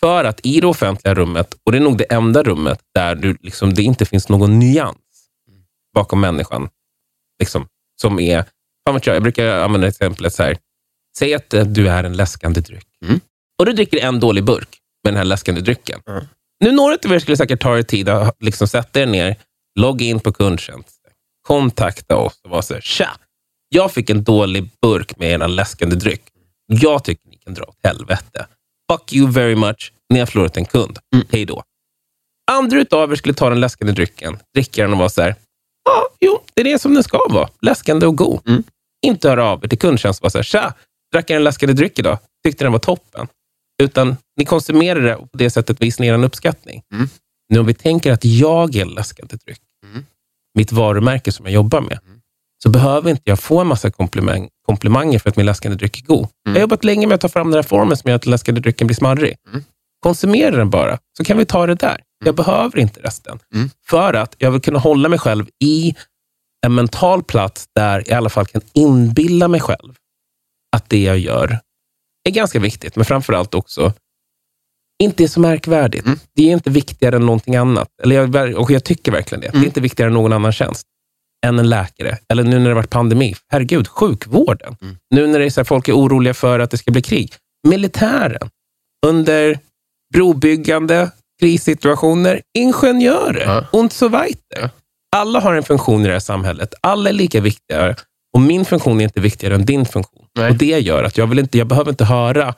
[0.00, 3.36] För att i det offentliga rummet, och det är nog det enda rummet där du,
[3.40, 4.96] liksom, det inte finns någon nyans
[5.94, 6.68] bakom människan,
[7.38, 7.68] liksom,
[8.00, 8.44] som är...
[8.86, 10.58] Fan vet jag, jag brukar använda exemplet så här.
[11.18, 12.88] Säg att eh, du är en läskande dryck.
[13.04, 13.20] Mm.
[13.58, 16.00] Och du dricker en dålig burk med den här läskande drycken.
[16.08, 16.24] Mm.
[16.60, 19.36] Nu, några av er skulle säkert ta er tid att liksom, sätta er ner,
[19.80, 21.00] logga in på kundtjänst,
[21.46, 23.16] kontakta oss och vara så här, tja,
[23.68, 26.22] jag fick en dålig burk med en läskande dryck.
[26.66, 28.46] Jag tycker ni kan dra åt helvete.
[28.92, 29.92] Fuck you very much.
[30.12, 30.98] Ni har förlorat en kund.
[31.14, 31.26] Mm.
[31.30, 31.62] Hej då.
[32.50, 35.34] Andra utav er skulle ta den läskande drycken, dricka den och vara så här,
[35.84, 37.48] ja, jo, det är det som den ska vara.
[37.62, 38.48] Läskande och god.
[38.48, 38.62] Mm.
[39.06, 40.74] Inte höra av er till kundtjänst och så här, tja,
[41.12, 42.18] drack jag en läskande dryck idag?
[42.44, 43.26] Tyckte den var toppen.
[43.82, 46.82] Utan ni konsumerar det och på det sättet visar ni er en uppskattning.
[46.92, 47.08] Mm.
[47.48, 50.04] Nu om vi tänker att jag är en läskande dryck, Mm.
[50.58, 52.20] mitt varumärke som jag jobbar med, Mm.
[52.62, 56.04] så behöver inte jag få en massa komplimang, komplimanger för att min läskande dryck är
[56.06, 56.18] god.
[56.18, 56.28] Mm.
[56.44, 58.60] Jag har jobbat länge med att ta fram den här formen som gör att läskande
[58.60, 59.36] drycken blir smarrig.
[60.04, 60.12] Mm.
[60.12, 62.00] Konsumera den bara, så kan vi ta det där.
[62.24, 63.38] Jag behöver inte resten.
[63.54, 63.70] Mm.
[63.86, 65.94] För att jag vill kunna hålla mig själv i
[66.66, 69.94] en mental plats där jag i alla fall kan inbilla mig själv
[70.76, 71.58] att det jag gör
[72.28, 73.92] är ganska viktigt, men framför allt också
[75.02, 76.06] inte är så märkvärdigt.
[76.06, 76.18] Mm.
[76.34, 77.88] Det är inte viktigare än någonting annat.
[78.02, 79.46] Eller jag, och jag tycker verkligen det.
[79.46, 79.64] Det är Mm.
[79.66, 80.86] inte viktigare än någon annan tjänst
[81.46, 82.18] än en läkare.
[82.28, 83.34] Eller nu när det har varit pandemi.
[83.48, 84.76] Herregud, sjukvården.
[84.82, 84.96] Mm.
[85.10, 87.32] Nu när det är så här, folk är oroliga för att det ska bli krig.
[87.68, 88.50] Militären.
[89.06, 89.58] Under
[90.14, 92.40] brobyggande, krissituationer.
[92.58, 93.44] Ingenjörer.
[93.46, 93.78] Ja.
[93.78, 94.58] Und so weiter.
[94.60, 94.70] Ja.
[95.16, 96.74] Alla har en funktion i det här samhället.
[96.80, 97.96] Alla är lika viktiga.
[98.34, 100.24] Och min funktion är inte viktigare än din funktion.
[100.38, 100.50] Nej.
[100.50, 102.54] Och Det gör att jag, vill inte, jag behöver inte höra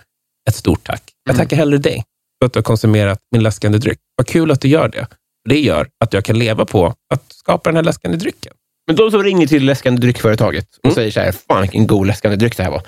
[0.49, 1.03] ett stort tack.
[1.25, 1.45] Jag Mm.
[1.45, 2.05] tackar hellre dig
[2.41, 3.99] för att du har konsumerat min läskande dryck.
[4.17, 5.07] Vad kul att du gör det.
[5.49, 8.53] Det gör att jag kan leva på att skapa den här läskande drycken.
[8.87, 10.95] Men de som ringer till läskande dryckföretaget och Mm.
[10.95, 12.83] säger så här, fan vilken god läskande dryck det här var.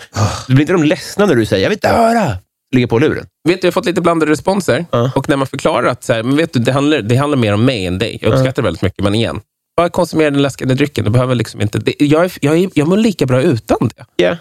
[0.47, 2.39] Då blir inte de ledsna när du säger, jag vill inte höra.
[2.75, 3.27] Ligger på luren.
[3.49, 4.87] Vet du, jag har fått lite blandade responser.
[4.93, 5.13] Ja.
[5.15, 7.55] Och när man förklarar att så här, men vet du, det, handlar, det handlar mer
[7.55, 8.19] om mig än dig.
[8.23, 9.41] Jag uppskattar det väldigt mycket, men igen.
[9.77, 11.05] Bara konsumera den läskande drycken.
[11.05, 14.07] Du behöver liksom inte, det, jag, är, jag, är, jag mår lika bra utan det.
[14.17, 14.37] Ja.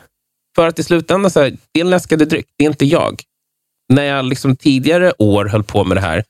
[0.56, 2.46] För att i slutändan, så här, det är en läskande dryck.
[2.58, 3.24] Det är inte jag.
[3.94, 6.24] När jag liksom tidigare år höll på med det här,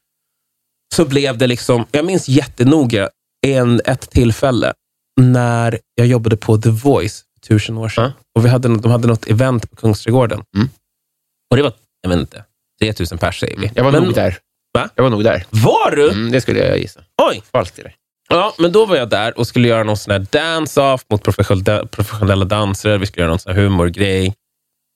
[0.95, 3.09] så blev det liksom, jag minns jättenoga
[3.47, 4.73] en, ett tillfälle
[5.21, 8.03] när jag jobbade på The Voice tusen år sedan.
[8.03, 8.11] Ja.
[8.35, 10.43] Och vi hade, de hade något event på Kungsträdgården.
[10.55, 10.69] Mm.
[11.51, 11.73] Och det var,
[12.11, 12.43] jag vet inte,
[12.81, 13.71] 3000 pers säger vi.
[13.75, 14.37] Jag var Men- nog där.
[14.73, 14.89] Va?
[14.95, 15.45] Jag var nog där.
[15.49, 16.09] Var du?
[16.11, 16.99] Mm, det skulle jag gissa.
[17.29, 17.41] Oj!
[17.75, 17.95] Till dig.
[18.29, 21.85] Ja, men då var jag där och skulle göra någon sån här dance-off mot professionella,
[21.85, 22.97] professionella dansare.
[22.97, 24.33] Vi skulle göra någon sån här humorgrej.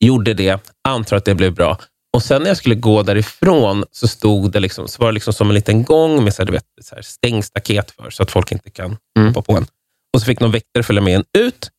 [0.04, 0.60] Gjorde det.
[0.88, 1.78] Antar att det blev bra.
[2.14, 5.34] Och sen när jag skulle gå därifrån så stod det liksom, så var det liksom
[5.34, 8.32] som en liten gång med så här, du vet, så här stängstaket för, så att
[8.32, 9.28] folk inte kan Mm.
[9.34, 9.66] hoppa på en.
[10.14, 11.70] Och så fick någon väktare följa med en ut,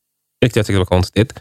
[0.41, 1.35] vilket jag tyckte var konstigt.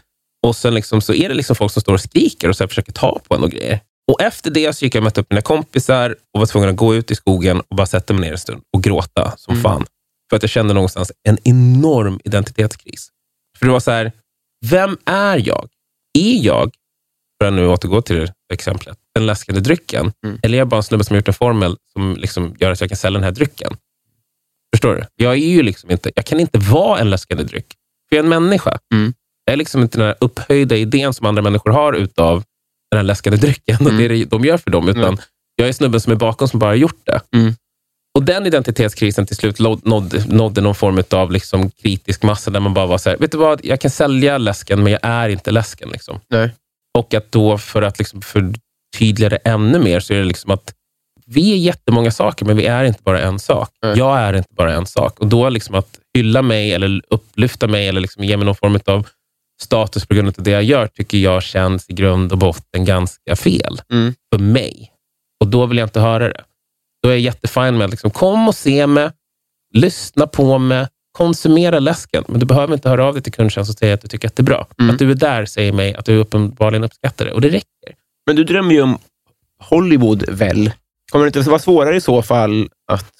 [0.46, 2.92] Och sen liksom, så är det liksom folk som står och skriker och så försöker
[2.92, 3.80] ta på en och grejer.
[4.12, 6.76] Och efter det så gick jag och mötte upp mina kompisar och var tvungen att
[6.76, 9.62] gå ut i skogen och bara sätta mig ner en stund och gråta som Mm.
[9.62, 9.86] fan.
[10.30, 13.08] För att jag kände någonstans en enorm identitetskris.
[13.58, 14.12] För det var så här,
[14.66, 15.68] vem är jag?
[16.18, 16.70] Är jag,
[17.40, 20.12] för att nu återgå till det exemplet, den läskande drycken?
[20.26, 20.38] Mm.
[20.42, 22.80] Eller är jag bara en snubbe som har gjort en formel som liksom gör att
[22.80, 23.76] jag kan sälja den här drycken?
[24.74, 25.04] Förstår du?
[25.24, 27.66] Jag, är ju liksom inte, jag kan inte vara en läskande dryck,
[28.08, 28.78] för jag är en människa.
[28.94, 29.14] Mm.
[29.44, 32.42] Jag är liksom inte den här upphöjda idén som andra människor har utav
[32.90, 33.96] den här läskande drycken och Mm.
[33.96, 35.18] det det de gör för dem, utan Mm.
[35.56, 37.20] jag är snubben som är bakom som bara har gjort det.
[37.36, 37.54] Mm.
[38.18, 42.74] Och den identitetskrisen till slut nådde, nådde någon form av liksom kritisk massa där man
[42.74, 45.50] bara var så här, vet du vad, jag kan sälja läsken, men jag är inte
[45.50, 45.88] läsken.
[45.88, 46.20] Liksom.
[46.28, 46.50] Nej.
[46.98, 50.74] Och att då, för att liksom förtydliga det ännu mer, så är det liksom att
[51.26, 53.70] vi är jättemånga saker, men vi är inte bara en sak.
[53.82, 53.98] Nej.
[53.98, 55.20] Jag är inte bara en sak.
[55.20, 58.78] Och då liksom att hylla mig, eller upplyfta mig, eller liksom ge mig någon form
[58.86, 59.06] av
[59.62, 63.36] status på grund av det jag gör, tycker jag känns i grund och botten ganska
[63.36, 64.14] fel Mm.
[64.34, 64.92] för mig.
[65.40, 66.44] Och då vill jag inte höra det.
[67.02, 69.10] Då är jag jättefin med att liksom, kom och se mig,
[69.74, 72.24] lyssna på mig, konsumera läsken.
[72.28, 74.36] Men du behöver inte höra av dig till kundtjänst och säga att du tycker att
[74.36, 74.66] det är bra.
[74.80, 74.90] Mm.
[74.90, 77.32] Att du är där säger mig att du uppenbarligen uppskattar det.
[77.32, 77.94] Och det räcker.
[78.26, 78.98] Men du drömmer ju om
[79.60, 80.70] Hollywood, väl?
[81.12, 83.10] Kommer det inte vara svårare i så fall att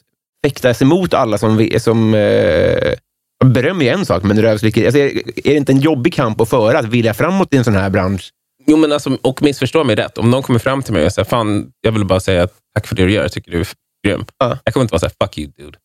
[0.45, 2.93] fäkta sig emot alla som, som eh,
[3.45, 4.87] beröm är en sak, men rövslickeri...
[4.87, 5.07] Alltså, är,
[5.49, 7.91] är det inte en jobbig kamp att föra, att vilja framåt i en sån här
[7.91, 8.31] bransch?
[8.67, 10.19] Jo, men alltså, och missförstå mig rätt.
[10.19, 12.97] Om någon kommer fram till mig och säger, fan, jag vill bara säga tack för
[12.97, 13.23] det du gör.
[13.23, 13.67] Jag tycker du är
[14.07, 14.25] grym.
[14.39, 14.59] Ja.
[14.65, 15.79] Jag kommer inte vara så här, fuck you dude.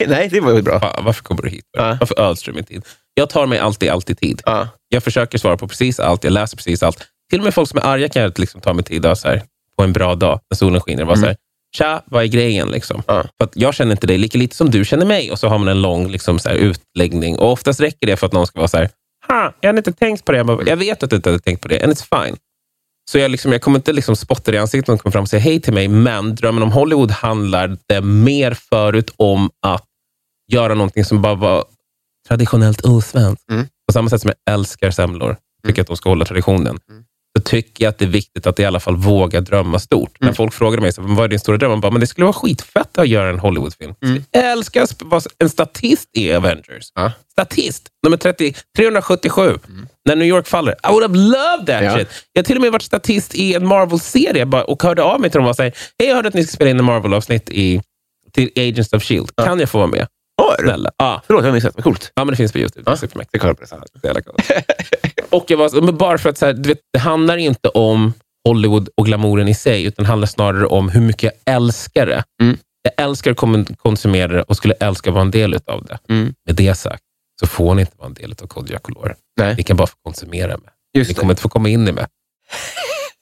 [0.16, 0.80] Nej, det var ju bra.
[0.80, 1.64] Fan, varför kommer du hit?
[1.78, 1.96] Ja.
[2.00, 2.84] Varför ödslar du min tid?
[3.14, 4.42] Jag tar mig alltid, alltid tid.
[4.44, 4.68] Ja.
[4.88, 7.08] Jag försöker svara på precis allt, jag läser precis allt.
[7.30, 9.28] Till och med folk som är arga kan jag liksom ta mig tid och så
[9.28, 9.42] här,
[9.76, 11.04] på en bra dag, när solen skiner.
[11.04, 11.36] Vara så här,
[11.76, 12.68] Tja, vad är grejen?
[12.68, 13.02] Liksom.
[13.06, 13.22] Ja.
[13.38, 15.30] För att jag känner inte dig lika lite som du känner mig.
[15.30, 17.38] Och så har man en lång liksom, så här, utläggning.
[17.38, 18.90] Och oftast räcker det för att någon ska vara så här,
[19.28, 20.38] ha, jag hade inte tänkt på det.
[20.38, 22.36] Jag, bara, jag vet att du inte hade tänkt på det, and it's fine.
[23.10, 25.28] Så jag, liksom, jag kommer inte liksom spotta dig i ansiktet de kommer fram och
[25.28, 29.84] säger hej till mig, men Drömmen om Hollywood handlar det mer förut om att
[30.52, 31.64] göra någonting som bara var
[32.28, 33.50] traditionellt osvenskt.
[33.50, 33.66] Mm.
[33.86, 36.78] På samma sätt som jag älskar semlor, tycker att de ska hålla traditionen,
[37.38, 40.16] så tycker jag att det är viktigt att i alla fall våga drömma stort.
[40.20, 41.80] När folk frågar mig, så, vad är din stora dröm?
[41.80, 43.94] Bara, men det skulle vara skitfett att göra en Hollywoodfilm.
[44.30, 46.88] Jag älskar vara en statist i Avengers.
[46.94, 47.12] Ja.
[47.32, 49.58] Statist, nummer 30, 377.
[50.08, 50.72] När New York faller.
[50.72, 51.96] I would have loved that Ja.
[51.96, 52.08] shit.
[52.32, 55.38] Jag har till och med varit statist i en Marvel-serie och hörde av mig till
[55.40, 57.82] dem och sa, hej, jag hörde att ni ska spela in en Marvel-avsnitt i,
[58.32, 59.30] till Agents of Shield.
[59.44, 60.06] Kan jag få vara med?
[60.42, 60.64] Har du?
[60.68, 60.90] Snälla.
[60.96, 61.22] Ja.
[61.26, 61.74] Förlåt, jag har missat.
[61.74, 62.12] Vad coolt.
[62.14, 62.82] ja, men det finns på YouTube.
[62.84, 62.96] Det Ja.
[62.96, 63.34] supermäktigt.
[63.34, 63.68] Jag kollar på det.
[63.68, 64.64] Så här.
[65.30, 68.12] Och jag var, men bara för att så här, du vet, det handlar inte om
[68.48, 72.24] Hollywood och glamouren i sig, utan det handlar snarare om hur mycket jag älskar det.
[72.42, 72.56] Mm.
[72.82, 75.98] Jag älskar att konsumera det och skulle älska att vara en del av det.
[76.08, 76.34] Mm.
[76.46, 77.02] Med det sagt,
[77.40, 79.14] så får ni inte vara en del av Kodjo Color.
[79.40, 79.54] Nej.
[79.56, 80.70] Ni kan bara få konsumera med.
[80.98, 81.20] Just Ni det.
[81.20, 82.06] kommer inte få komma in i med.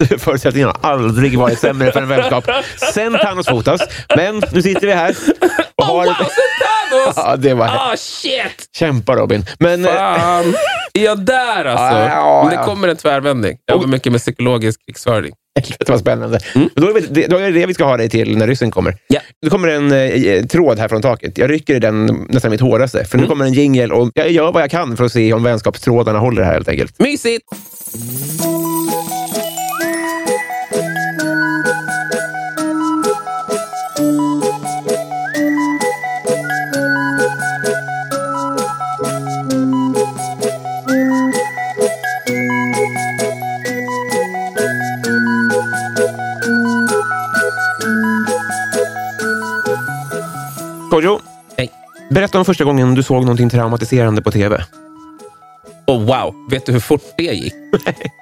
[0.19, 2.45] Förutsättningarna har aldrig varit sämre för en vänskap
[2.95, 3.81] sen Thanos fotas.
[4.17, 5.17] Men nu sitter vi här
[5.77, 6.07] och har...
[6.07, 6.27] Oh, wow!
[7.17, 7.67] Ja, det var...
[7.67, 8.69] Ah, shit!
[8.77, 9.45] Kämpa Robin.
[9.59, 9.85] Men...
[9.85, 10.55] eh, Fan.
[10.95, 11.99] Är jag där alltså?
[11.99, 12.65] Ja, ja, Men det ja.
[12.65, 13.57] kommer en tvärvändning.
[13.67, 15.33] Jag jobbar mycket med psykologisk krigsföring.
[15.61, 16.39] Helvete vad spännande.
[16.55, 18.71] Men Då, är det- då är det det vi ska ha dig till när ryssen
[18.71, 18.97] kommer.
[19.09, 19.21] Ja.
[19.43, 21.39] Det kommer en eh, tråd här från taket.
[21.39, 23.05] Jag rycker i den nästan mitt hårdaste.
[23.05, 25.43] För nu kommer en jingel och jag gör vad jag kan för att se om
[25.43, 26.99] vänskapstrådarna håller här helt enkelt.
[26.99, 27.45] Mysigt!
[51.01, 51.21] Kodjo,
[51.57, 51.71] Hej.
[52.11, 54.65] berätta om första gången du såg någonting traumatiserande på tv.
[55.87, 57.55] Oh, wow, vet du hur fort det gick?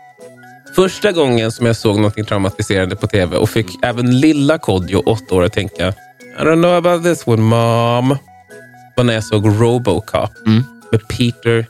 [0.75, 5.35] Första gången som jag såg något traumatiserande på tv och fick även lilla Kodjo, åtta
[5.35, 8.17] år, att tänka I don't know about this one mom.
[8.97, 10.31] var när jag såg Robocop
[10.91, 11.67] med Peter.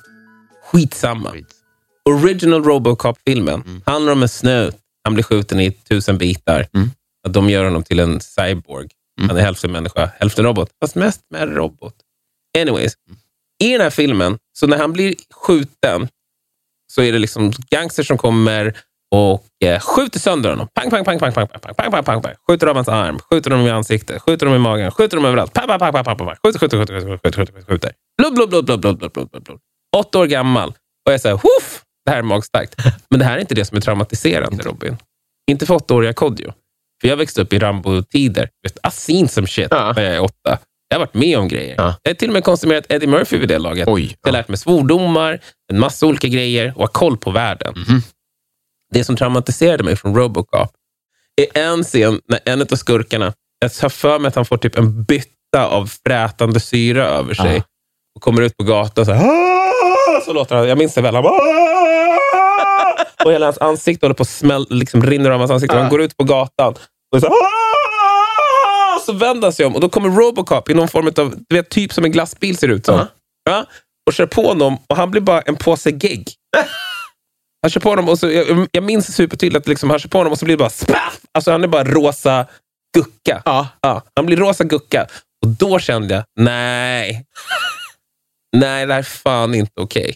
[0.64, 1.32] Skitsamma.
[2.04, 4.76] Original Robocop-filmen handlar om en snut.
[5.04, 6.66] Han blir skjuten i tusen bitar.
[7.26, 8.88] Att de gör honom till en cyborg.
[9.18, 10.70] Han är hälften människa, hälften robot.
[10.80, 11.94] Fast mest med robot.
[12.58, 12.92] Anyways,
[13.64, 16.08] i den här filmen, så när han blir skjuten,
[16.92, 18.76] så är det liksom gangsters som kommer
[19.14, 20.68] och eh, skjuter sönder honom.
[20.74, 22.34] Pang, pang, pang, pang, pang, pang, pang, pang, pang, pang.
[22.48, 25.52] Skjuter av hans arm, skjuter honom i ansiktet, skjuter honom i magen, skjuter honom överallt.
[25.52, 26.36] Pang, pang, pang, pang, pang, pang.
[26.44, 27.92] Skjuter, skjuter, skjuter, skjuter, skjuter, skjuter, skjuter.
[28.18, 29.58] Blod, blod, blod, blod, blod, blod, blod, blod, blod.
[29.96, 30.68] Åtta år gammal.
[31.06, 31.82] Och jag säger, Huff!
[32.04, 32.74] Det här är magstarkt.
[33.10, 34.96] Men det här är inte det som är traumatiserande, Robin.
[35.50, 36.52] Inte för åttaåriga Kodjo.
[37.00, 38.48] För jag växte upp i Rambo-tider.
[38.92, 39.92] Seen some shit Ja.
[39.96, 40.58] när jag är åtta.
[40.88, 41.74] Jag har varit med om grejer.
[41.78, 41.94] Ja.
[42.02, 43.88] Jag har till och med konsumerat Eddie Murphy vid det laget.
[43.88, 44.08] Oj.
[44.08, 45.40] Så jag har lärt mig svordomar,
[45.72, 47.74] en massa olika grejer och har koll på världen.
[47.88, 48.02] Mhm.
[48.92, 50.70] Det som traumatiserade mig från Robocop
[51.36, 54.78] är en scen när en av skurkarna, jag har för mig att han får typ
[54.78, 57.62] en bytta av frätande syra över sig Ja.
[58.16, 61.22] och kommer ut på gatan så här, så låter han, jag minns det väl, han
[61.24, 62.17] bara!
[63.24, 65.76] Och hela hans ansikte håller på att smäll, liksom rinner av hans ansikte.
[65.76, 66.74] Han går ut på gatan
[67.14, 67.34] och så,
[69.06, 71.68] så vänder han sig om och då kommer Robocop i någon form av, du vet,
[71.68, 72.94] typ som en glassbil ser ut som.
[72.98, 73.06] Ja.
[73.50, 73.66] Ja,
[74.06, 76.28] och kör på honom och han blir bara en påse gegg.
[77.62, 80.18] Han kör på honom och så, jag, jag minns supertydligt att liksom, han kör på
[80.18, 81.20] honom och så blir det bara spaff!
[81.34, 82.46] Alltså han är bara rosa
[82.96, 83.42] gucka.
[83.44, 83.68] Ja.
[83.80, 85.06] Ja, han blir rosa gucka.
[85.46, 87.24] Och då kände jag, nej.
[88.56, 90.04] Nej, det här är fan inte okej.
[90.04, 90.14] Det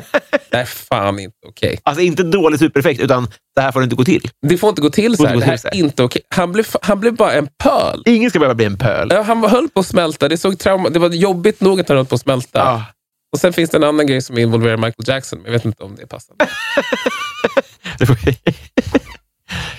[0.52, 1.78] här är fan inte okej.
[1.82, 4.30] Alltså inte dålig supereffekt, utan det här får inte gå till.
[4.48, 5.36] Det får inte gå till så här.
[5.36, 6.22] Det här är inte okej.
[6.28, 8.02] Han blev, han blev bara en pöl.
[8.06, 9.08] Ingen ska behöva bli en pöl.
[9.12, 10.28] Ja, Han höll på att smälta.
[10.28, 12.58] Det, såg trauma, det var jobbigt nog att han höll på att smälta.
[12.58, 12.84] Ja.
[13.32, 15.82] Och Sen finns det en annan grej som involverar Michael Jackson, men jag vet inte
[15.82, 16.46] om det är passande.
[17.98, 18.18] Det får-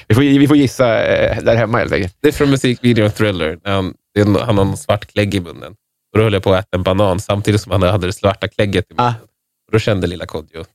[0.08, 2.18] vi, får, vi får gissa eh, där hemma helt enkelt.
[2.22, 3.58] Det är från musikvideon Thriller.
[3.64, 5.72] Han, det en- han har någon svart klägg i munnen.
[6.14, 8.48] Och då höll jag på att äta en banan samtidigt som han hade det svarta
[8.48, 9.06] klägget i munnen.
[9.06, 9.27] Ah.
[9.68, 10.66] Och då kände lilla Kodjo,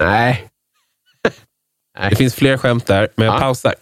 [0.00, 0.48] nej.
[1.98, 2.10] Nej.
[2.10, 3.40] Det finns fler skämt där, men jag Ja.
[3.40, 3.74] pausar.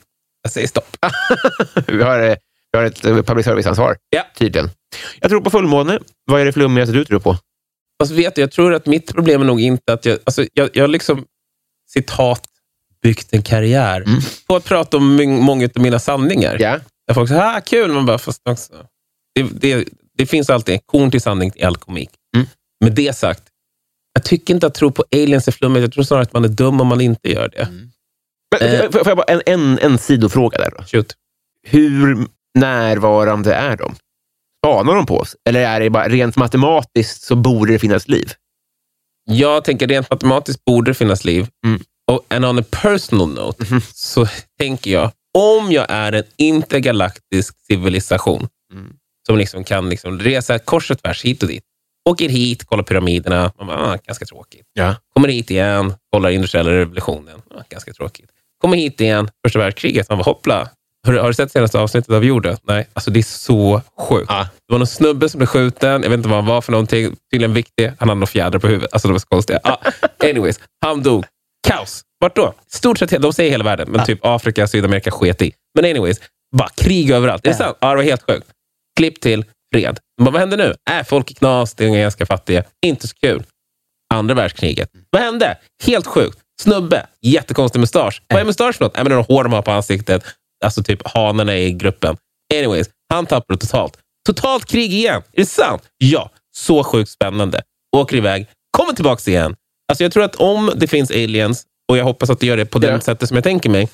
[0.43, 0.97] Jag säger stopp.
[1.87, 2.37] vi, har, eh,
[2.73, 4.23] vi har ett eh, public service-ansvar, Ja.
[4.37, 4.71] tydligen.
[5.21, 5.99] Jag tror på fullmåne.
[6.25, 7.37] Vad är det flummigaste du tror på?
[7.99, 10.19] Alltså vet du, jag tror att mitt problem är nog inte att jag...
[10.25, 11.25] Alltså jag, jag liksom,
[11.89, 12.47] citat,
[13.03, 14.21] byggt en karriär Mm.
[14.47, 16.57] på att prata om många av mina sanningar.
[16.61, 16.79] Ja.
[17.07, 17.93] Där folk säger, ah, kul.
[17.93, 18.87] Man bara, fast också,
[19.35, 22.11] Det, det, det finns alltid en korn till sanning i all komik.
[22.37, 22.47] Mm.
[22.85, 23.43] Med det sagt,
[24.15, 25.83] jag tycker inte att tro på aliens är flummigt.
[25.83, 27.69] Jag tror snarare att man är dum om man inte gör det.
[28.61, 28.91] Men, Eh.
[28.91, 30.85] får jag bara, en, en, en sidofråga där då.
[30.85, 31.15] Shoot.
[31.67, 32.27] Hur
[32.59, 33.95] närvarande är de?
[34.65, 35.37] Spanar de på oss?
[35.49, 38.33] Eller är det bara rent matematiskt så borde det finnas liv?
[39.31, 41.47] Jag tänker rent matematiskt borde det finnas liv.
[41.67, 41.81] Mm.
[42.13, 43.81] Och and on a personal note Mhm.
[43.95, 44.27] så
[44.61, 48.93] tänker jag, om jag är en intergalaktisk civilisation Mm.
[49.27, 51.65] som liksom kan liksom resa kors och tvärs hit och dit.
[52.11, 53.53] Åker hit, kollar pyramiderna.
[53.59, 54.67] Man bara, ah, ganska tråkigt.
[54.73, 54.95] Ja.
[55.15, 57.43] Kommer hit igen, kollar industriella revolutionen.
[57.55, 58.31] Ah, ganska tråkigt.
[58.61, 60.09] Kommer hit igen, första världskriget.
[60.09, 60.69] Man bara, hoppla.
[61.07, 62.57] Har, du- har du sett senaste avsnittet av jorden?
[62.63, 64.27] Nej, alltså det är så sjukt.
[64.29, 64.49] Ja.
[64.69, 66.03] Det var någon snubbe som blev skjuten.
[66.03, 67.17] Jag vet inte vad han var för någonting.
[67.33, 67.87] Tydligen viktig.
[67.99, 68.93] Han hade några fjädrar på huvudet.
[68.93, 69.57] Alltså det var så konstigt.
[69.65, 69.77] Ah,
[70.25, 71.25] anyways, han dog.
[71.69, 72.03] Kaos.
[72.21, 72.55] Vart då?
[72.73, 75.53] Stort sett, de säger hela världen, men typ Afrika, Sydamerika sket i.
[75.75, 76.21] Men anyways,
[76.57, 77.47] bara krig överallt.
[77.47, 77.77] Är det sant?
[77.81, 78.47] Ja, det var helt sjukt.
[78.97, 79.99] Klipp till fred.
[80.23, 80.75] Men vad händer nu?
[80.91, 82.63] Äh, folk är knas, det är ganska fattiga.
[82.87, 83.43] Inte så kul.
[84.15, 84.91] Andra världskriget.
[85.11, 85.59] Vad hände?
[85.85, 86.39] Helt sjukt.
[86.63, 88.23] Snubbe, jättekonstig mustasch.
[88.29, 88.97] Vad är mustasch för något?
[88.97, 90.25] Äh, men några hår de har på ansiktet.
[90.65, 92.17] Alltså typ hanarna i gruppen.
[92.55, 93.97] Anyways, han tappar det totalt.
[94.27, 95.23] Totalt krig igen.
[95.33, 95.83] Är det sant?
[95.99, 96.31] Ja.
[96.57, 97.63] Så sjukt spännande.
[97.97, 99.57] Åker iväg, kommer tillbaka igen.
[99.89, 102.67] Alltså jag tror att om det finns aliens, och jag hoppas att det gör det
[102.67, 103.01] på det Ja.
[103.01, 103.89] sättet som jag tänker mig,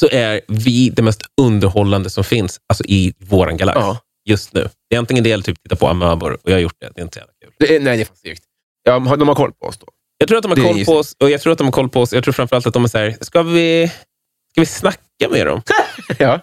[0.00, 3.98] så är vi det mest underhållande som finns alltså i våran galax Ja.
[4.28, 4.68] Just nu.
[4.90, 6.90] Det är antingen det eller typ titta på amöbor och jag har gjort det.
[6.94, 7.52] Det är inte så jävla kul.
[7.58, 8.36] Det är, nej, det är.
[8.82, 9.86] Ja, har- de har koll på oss då.
[10.18, 11.72] Jag tror att de har är koll på oss och jag tror att de har
[11.72, 12.12] koll på oss.
[12.12, 13.88] Jag tror framförallt att de är så här, ska vi,
[14.52, 15.62] ska vi snacka med dem?
[16.18, 16.40] Ja.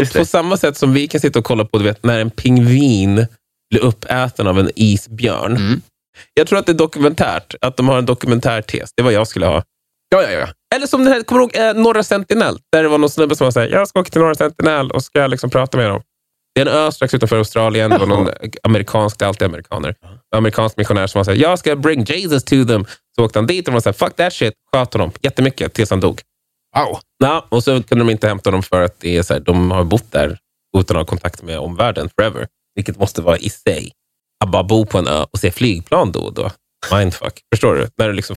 [0.00, 2.30] Och på samma sätt som vi kan sitta och kolla på du vet, när en
[2.30, 3.26] pingvin
[3.70, 5.56] blir uppäten av en isbjörn.
[5.56, 5.80] Mm.
[6.34, 8.90] Jag tror att det är dokumentärt, att de har en dokumentärtes.
[8.96, 9.62] Det var jag skulle ha.
[10.08, 10.48] Ja, ja, ja.
[10.74, 12.58] Eller som det här, kommer du ihåg eh, Norra Sentinel?
[12.72, 15.04] Där det var någon snubbe som var såhär, jag ska åka till Norra Sentinel och
[15.04, 16.02] ska liksom prata med dem.
[16.54, 17.90] Det är en ö strax utanför Australien.
[17.90, 18.28] Det var någon
[18.62, 19.94] amerikansk, det är alltid amerikaner.
[20.36, 22.86] Amerikansk missionär som var såhär, jag ska bring Jesus to them.
[23.16, 24.54] Så åkte han dit och var såhär, fuck that shit.
[24.72, 26.20] Sköt honom jättemycket tills han dog.
[26.76, 26.98] Wow.
[27.18, 29.70] Ja, och så kunde de inte hämta dem för att det är så här, de
[29.70, 30.38] har bott där
[30.78, 32.46] utan att ha kontakt med omvärlden forever.
[32.74, 33.92] Vilket måste vara i sig.
[34.44, 36.50] Att bara bo på en ö och se flygplan då och då.
[36.92, 37.40] Mindfuck.
[37.54, 37.88] Förstår du?
[37.96, 38.36] När du liksom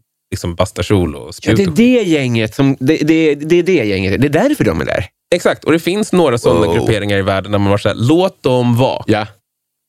[0.31, 1.57] liksom bastakjol och ja spjut.
[1.57, 2.77] det är det gänget som...
[2.79, 4.21] Det, det, det är det gänget.
[4.21, 5.05] Det är därför de är där.
[5.35, 6.75] Exakt, och det finns några sådana Wow.
[6.75, 9.03] grupperingar i världen där man bara säger, låt dem vara.
[9.07, 9.27] Ja.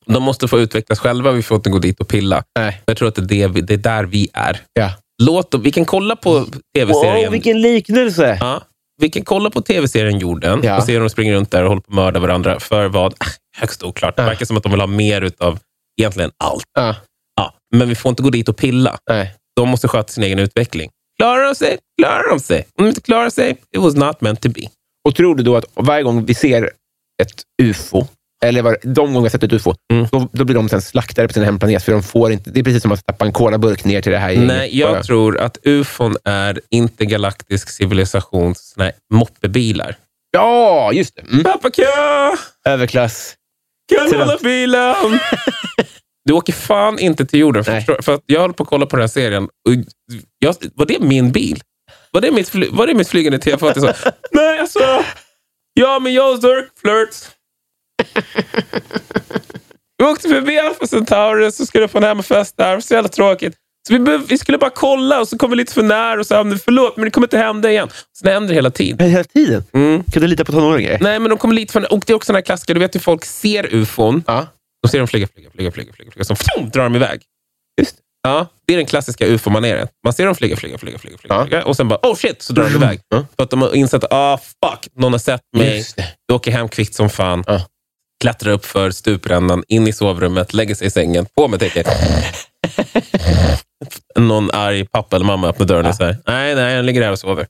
[0.06, 2.44] De måste få utvecklas själva, vi får inte gå dit och pilla.
[2.58, 2.82] Nej.
[2.86, 4.60] Jag tror att det är, det, det är där vi är.
[4.72, 4.90] Ja.
[5.22, 6.44] Låt dem, vi kan kolla på
[6.76, 7.24] tv-serien.
[7.24, 8.38] Wow, vilken liknelse!
[8.40, 8.62] Ja,
[9.00, 10.76] vi kan kolla på tv-serien Jorden Ja.
[10.76, 12.60] och se hur de springer runt där och håller på att mörda varandra.
[12.60, 13.12] För vad?
[13.12, 13.26] Äh,
[13.56, 14.16] Högst oklart.
[14.16, 14.28] Det Ja.
[14.28, 15.58] verkar som att de vill ha mer utav
[16.00, 16.64] egentligen allt.
[16.78, 16.96] Ja.
[17.36, 18.98] Ja, men vi får inte gå dit och pilla.
[19.10, 19.34] Nej.
[19.56, 20.90] De måste sköta sin egen utveckling.
[21.18, 21.78] Klarar de sig?
[22.00, 22.66] Klarar de sig?
[22.78, 24.60] Om de inte klarar sig, it was not meant to be.
[25.08, 26.70] Och tror du då att varje gång vi ser
[27.22, 28.06] ett UFO,
[28.44, 30.06] eller var, de gånger vi har sett ett UFO, Mm.
[30.12, 31.82] då, då blir de sen slaktade på sin hemplanet.
[31.84, 34.18] För de får inte, det är precis som att tappa en colaburk ner till det
[34.18, 34.36] här.
[34.36, 38.74] Nej, jag Bara- tror att ufon är intergalaktisk civilisations
[39.14, 39.96] moppebilar.
[40.30, 41.22] Ja, just det.
[41.22, 41.44] Mm.
[41.44, 41.84] Pappa kö!
[42.66, 43.34] Överklass.
[43.94, 44.94] Kan hålla bilen!
[46.24, 47.64] Du åker fan inte till jorden.
[47.66, 47.80] Nej.
[47.80, 49.44] Förstår, för att jag håller på att kolla på den här serien.
[49.44, 49.72] Och
[50.38, 51.60] jag, var det min bil?
[52.10, 53.68] Var det mitt, fly, var det mitt flygande tv?
[53.68, 54.78] Att jag sa, Nej, alltså.
[55.74, 57.30] Ja, men jag och Dirk flirts.
[59.98, 62.76] Vi åkte förbi Alpha Centauri så skulle jag få en hemmafest där.
[62.76, 63.54] Det så jävla tråkigt.
[63.88, 66.26] Så vi, behöv- vi skulle bara kolla och så kom vi lite för nära och
[66.26, 67.88] sa förlåt, men det kommer inte hända igen.
[68.12, 69.10] Så det händer hela tiden.
[69.10, 69.64] Hela tiden?
[69.72, 70.04] Mm.
[70.04, 70.98] Kan du lita på tonåringar?
[71.00, 72.94] Nej, men de kommer lite för Och det är också den här klassiska, du vet
[72.94, 74.24] hur folk ser ufon.
[74.26, 74.46] Ja,
[74.82, 76.24] De ser dem flyga, flyga, flyga, flyga, flyga, flyga.
[76.24, 77.22] Så pum, drar de iväg.
[77.80, 78.02] just det.
[78.28, 79.88] Ja, det är den klassiska ufo-maneren.
[80.04, 81.62] Man ser dem flyga, flyga, flyga, flyga, flyga, Ja.
[81.64, 83.00] och sen bara, oh shit, så drar de iväg.
[83.08, 83.26] Ja.
[83.36, 85.84] För att de har insett, ah fuck, någon har sett mig.
[86.28, 87.44] Du åker hem kvickt som fan.
[87.46, 87.66] Ja.
[88.22, 91.86] Klättrar upp för stuprännan, in i sovrummet, lägger sig i sängen, på med täcket.
[94.18, 97.18] Någon arg pappa eller mamma öppnar dörren och säger, nej, nej, jag ligger här och
[97.18, 97.46] sover.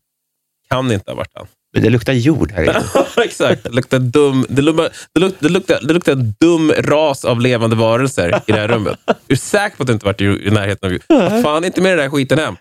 [0.71, 1.47] Kan inte ha varit han.
[1.73, 2.85] Men det luktar jord här inne.
[3.25, 3.63] Exakt.
[3.65, 7.41] Det luktar, dum, det, luktar, det, luktar, det, luktar, det luktar en dum ras av
[7.41, 8.99] levande varelser i det här rummet.
[9.27, 11.91] Du är säker på att du inte varit i, i närheten av fan inte med
[11.93, 12.57] den där skiten hem.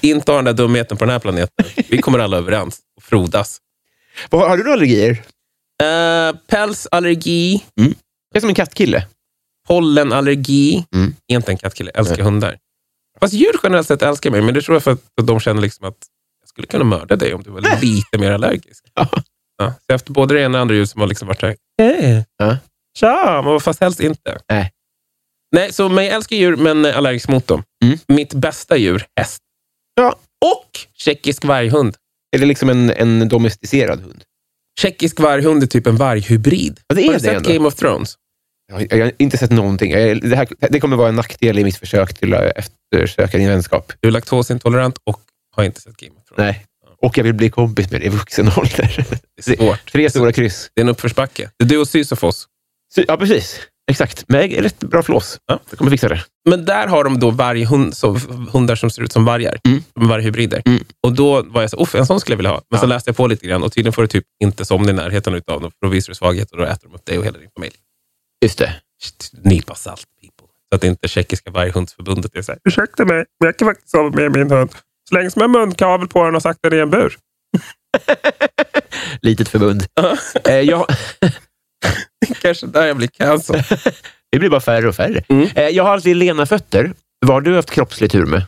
[0.00, 1.66] Inte ha den där dumheten på den här planeten.
[1.88, 3.58] Vi kommer alla överens och frodas.
[4.30, 5.10] Vad- Har du några allergier?
[5.82, 7.86] Uh, pälsallergi, Jag
[8.36, 9.06] är som en kattkille.
[9.68, 10.84] pollenallergi.
[10.94, 11.14] Mm.
[11.32, 12.58] Inte en kattkille, älskar hundar.
[13.20, 15.86] Fast djur generellt sett älskar mig, men det tror jag för att de känner liksom
[15.88, 16.19] att jag
[16.50, 18.84] skulle kunna mörda dig om du var lite mer allergisk.
[18.94, 19.08] Ja.
[19.58, 22.24] Ja, så efter både det ena och andra djur som har liksom varit såhär, hej,
[22.38, 22.56] Ja.
[22.98, 24.38] tja, men fast helst inte.
[24.52, 24.70] Nej.
[25.56, 27.62] Nej, så mig älskar djur, men är allergisk mot dem.
[27.84, 27.98] Mm.
[28.08, 29.42] Mitt bästa djur, häst.
[29.94, 30.16] Ja.
[30.44, 31.96] Och tjeckisk varghund.
[32.36, 34.24] Är det liksom en, en domesticerad hund?
[34.80, 36.80] Tjeckisk varghund är typ en varghybrid.
[36.86, 37.50] Ja, det är har du det sett ändå.
[37.52, 38.14] Game of Thrones?
[38.72, 39.90] Jag, jag har inte sett någonting.
[39.90, 43.48] Jag, det, här, det kommer vara en nackdel i mitt försök till att eftersöka din
[43.48, 43.92] vänskap.
[44.00, 45.20] Du är laktosintolerant och
[45.56, 46.19] har inte sett Game of Thrones.
[46.36, 46.66] Nej.
[47.02, 49.06] Och jag vill bli kompis med dig i vuxen ålder.
[49.36, 49.92] Det är svårt.
[49.92, 50.70] Tre stora kryss.
[50.74, 51.50] Det är en uppförsbacke.
[51.58, 52.46] Det är du och Sisyfos.
[52.94, 53.60] Så, ja, precis.
[53.90, 54.24] Exakt.
[54.28, 55.38] Är rätt bra flås.
[55.46, 55.60] Ja.
[55.70, 56.24] Jag kommer fixa det.
[56.48, 58.12] Men där har de då varghund, så,
[58.52, 59.60] hundar som ser ut som vargar.
[59.68, 59.82] Mm.
[59.94, 60.62] Varghybrider.
[60.66, 60.84] Mm.
[61.02, 62.62] Och då var jag så, Uff, en sån skulle jag vilja ha.
[62.70, 62.88] Men så Ja.
[62.88, 65.60] läste jag på lite grann och tydligen får du typ inte somna i närheten av
[65.60, 67.50] dem, för då visar du svaghet och då äter de upp dig och hela din
[67.56, 67.74] familj.
[68.44, 68.74] Just det.
[69.42, 70.46] Nypa salt, people.
[70.72, 74.10] Så att inte tjeckiska varghundsförbundet är så här, ursäkta mig, men jag kan faktiskt sova
[74.10, 74.70] med min hund.
[75.10, 77.16] Jag har munkavel på den och sagt den i en bur.
[79.22, 79.86] Litet förbund.
[80.48, 80.86] eh, jag,
[82.42, 83.66] Kanske där jag blir cancer.
[84.32, 85.24] det blir bara färre och färre.
[85.28, 85.48] Mm.
[85.54, 86.92] Eh, jag har alltid lena fötter.
[87.26, 88.42] Vad har du haft kroppslig tur med?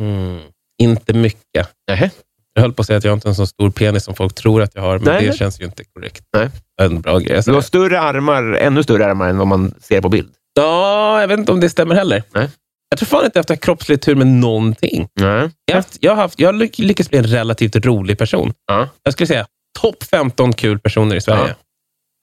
[0.00, 0.40] Mm.
[0.82, 1.68] Inte mycket.
[1.88, 2.10] Nähä.
[2.54, 4.34] Jag höll på att säga att jag inte har en så stor penis som folk
[4.34, 6.24] tror att jag har, men Nej, det känns ju inte korrekt.
[6.36, 6.50] Nej.
[6.82, 7.42] En bra grej.
[7.46, 10.30] Du har större armar, ännu större armar än vad man ser på bild.
[10.54, 12.22] Ja, jag vet inte om det stämmer heller.
[12.34, 12.48] Nej.
[12.90, 15.08] Jag tror fan inte jag har haft kroppslig tur med någonting.
[15.14, 15.50] Nej.
[15.64, 18.52] Jag har, haft, jag har, haft, jag har lyck- lyckats bli en relativt rolig person.
[18.66, 18.88] Ja.
[19.02, 19.46] Jag skulle säga
[19.80, 21.54] topp 15 kul personer i Sverige.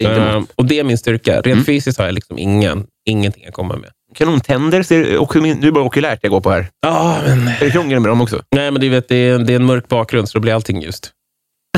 [0.03, 1.31] Inte Ehm, och det är min styrka.
[1.33, 1.63] Rent Mm.
[1.65, 3.89] fysiskt har jag liksom ingen, ingenting att komma med.
[4.15, 5.03] Kanontänder ser
[5.41, 6.67] nu är det bara okulärt jag går på här.
[6.81, 7.47] Ja, men...
[7.47, 8.41] Är det krångel med dem också?
[8.55, 10.81] Nej, men du vet, det är, det är en mörk bakgrund, så då blir allting
[10.81, 11.11] ljust.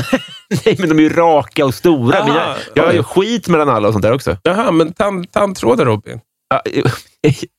[0.66, 2.18] Nej, men de är ju raka och stora.
[2.18, 2.26] Aha.
[2.28, 4.36] Mina, jag har ju skit mellan alla och sånt där också.
[4.42, 6.20] Jaha, men tand, tandtrådar Robin?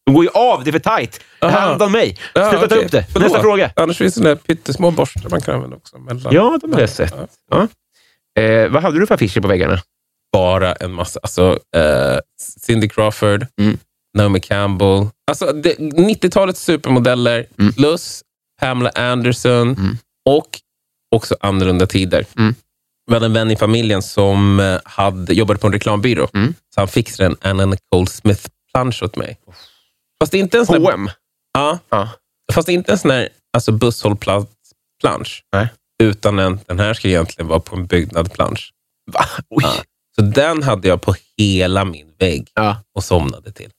[0.06, 1.20] De går ju av, det är för tajt.
[1.42, 1.60] Aha.
[1.60, 2.18] Hand om mig.
[2.34, 2.86] Sluta ta okej.
[2.86, 3.06] upp det.
[3.12, 3.24] Förlåt.
[3.32, 3.72] Nästa fråga.
[3.76, 5.98] Annars finns det pyttesmå borstar man kan använda också.
[5.98, 6.34] Mellan.
[6.34, 7.14] Ja, de har jag sett.
[7.52, 7.68] Ja.
[8.42, 9.80] Eh, vad hade du för affischer på väggarna?
[10.34, 11.20] Bara en massa.
[11.24, 12.20] Alltså, eh,
[12.60, 13.78] Cindy Crawford, Mm.
[14.18, 15.08] Naomi Campbell.
[15.32, 17.74] Alltså, det, 90-talets supermodeller Mm.
[17.74, 18.24] plus
[18.62, 19.98] Pamela Anderson Mm.
[20.30, 20.48] och
[21.16, 22.26] också annorlunda tider.
[22.38, 22.56] Mm.
[23.08, 26.28] Vi hade en vän i familjen som eh, hade, jobbade på en reklambyrå.
[26.34, 26.54] Mm.
[26.76, 28.08] Så han fixade en Anna Nicole
[28.72, 29.38] Smith-plansch åt mig.
[30.24, 31.10] Fast inte en sån här, H&M.
[31.54, 32.10] ja, Ja.
[32.54, 35.44] fast inte en sån här alltså busshållplats-plansch.
[36.04, 38.72] Utan en, den här ska egentligen vara på en byggnadsplansch.
[39.12, 39.26] Va?
[39.50, 39.64] Oj.
[39.64, 39.74] Ja.
[40.16, 42.78] Så den hade jag på hela min vägg Ja.
[42.96, 43.70] och somnade till.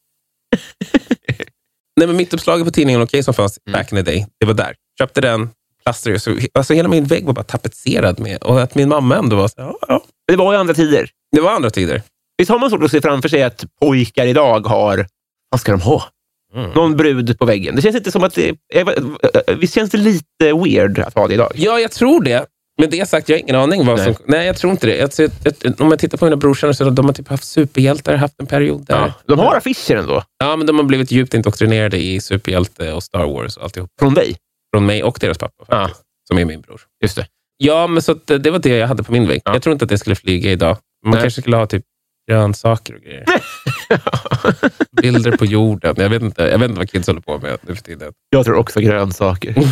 [1.97, 3.79] Nej, men mittuppslaget på tidningen Okej som fanns Mm.
[3.79, 4.75] back in the day, det var där.
[4.99, 5.51] Köpte den,
[5.85, 8.43] plastrade så alltså Hela min vägg var bara tapetserad med.
[8.43, 10.05] Och att min mamma ändå var så ja, ja.
[10.27, 11.11] Det var ju andra tider.
[11.33, 12.03] Det var andra tider.
[12.39, 15.07] Visst har man svårt att se framför sig att pojkar idag har...
[15.51, 16.03] Vad ska de ha?
[16.55, 16.71] Mm.
[16.71, 17.77] Någon brud på väggen.
[17.77, 18.49] Det känns inte som att det...
[18.75, 21.53] är- Visst känns det lite weird att ha det idag?
[21.55, 22.47] Ja, jag tror det.
[22.81, 23.87] Men det sagt, jag har ingen aning.
[23.87, 24.15] Vad Nej.
[24.15, 24.97] som, nej, jag tror inte det.
[24.97, 25.31] Jag,
[25.63, 28.47] jag, om jag tittar på mina brorsor, så de har typ haft superhjältar, haft en
[28.47, 28.95] period där.
[28.97, 29.13] Ja.
[29.27, 30.23] De har affischer ändå.
[30.39, 33.91] Ja, men de har blivit djupt indoktrinerade i superhjälte och Star Wars och alltihop.
[34.01, 34.37] Från dig.
[34.75, 36.81] Från mig och deras pappa, faktiskt, som är min bror.
[37.03, 37.27] Just det.
[37.57, 39.43] Ja, men så eh, det var det jag hade på min vägg.
[39.45, 39.53] Ja.
[39.53, 40.77] Jag tror inte att det skulle flyga idag.
[41.05, 41.23] Man Nej.
[41.23, 41.85] kanske skulle ha typ
[42.31, 43.25] grönsaker och grejer.
[45.03, 45.95] Bilder på jorden.
[45.99, 48.13] Jag vet, inte, jag vet inte vad kids håller på med nu för tiden.
[48.31, 49.55] Jag tror också grönsaker.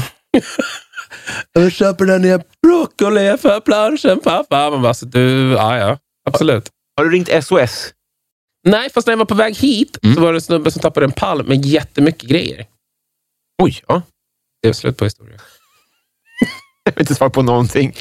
[1.53, 4.71] Jag köper den nya broccoli för planschen, pappa.
[4.71, 6.69] Man bara, så du, ja, ja, absolut.
[6.97, 7.95] Har du ringt SOS?
[8.69, 10.15] Nej, fast när jag var på väg hit Mm.
[10.15, 12.67] så var det en snubbe som tappade en pall med jättemycket grejer.
[13.63, 14.03] Oj, ja.
[14.63, 15.39] Det är slut på historien.
[16.85, 17.97] Jag vill inte svara på någonting.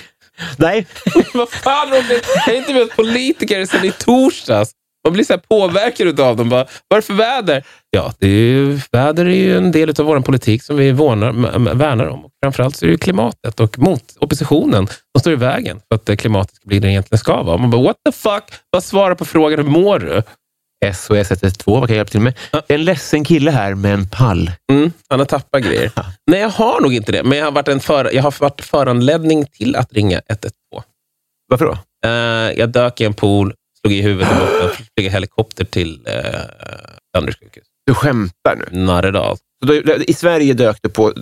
[0.58, 0.88] Nej.
[1.34, 4.72] Vad fan Robin, jag är inte med politiker sedan i torsdags.
[5.04, 6.50] Man blir så här påverkad av dem.
[6.50, 7.64] Bara, Vad är det för väder?
[7.90, 11.74] Ja, det är ju, väder är ju en del av vår politik som vi värnar,
[11.74, 12.26] värnar om.
[12.26, 15.96] Och framförallt så är det ju klimatet och mot oppositionen som står i vägen för
[15.96, 17.58] att eh, klimatet ska bli det det egentligen ska vara.
[17.58, 18.44] Man bara, what the fuck?
[18.72, 20.24] Bara svara på frågan, hur mår du?
[20.86, 22.38] SOS 112, vad kan jag hjälpa till med?
[22.52, 22.62] Ja.
[22.68, 24.52] En ledsen kille här med en pall.
[24.72, 25.92] Mm, han har tappat grejer.
[26.32, 27.24] Nej, jag har nog inte det.
[27.24, 30.52] Men jag har varit, en för, jag har varit föranledning till att ringa 112.
[31.48, 31.78] Varför då?
[32.06, 32.12] Eh,
[32.60, 36.40] jag dök i en pool, slog i huvudet i botten, flyga helikopter till uh,
[37.14, 37.64] Danderyds sjukhus.
[37.86, 39.12] Du skämtar nu.
[39.66, 41.14] Då, I Sverige dök du på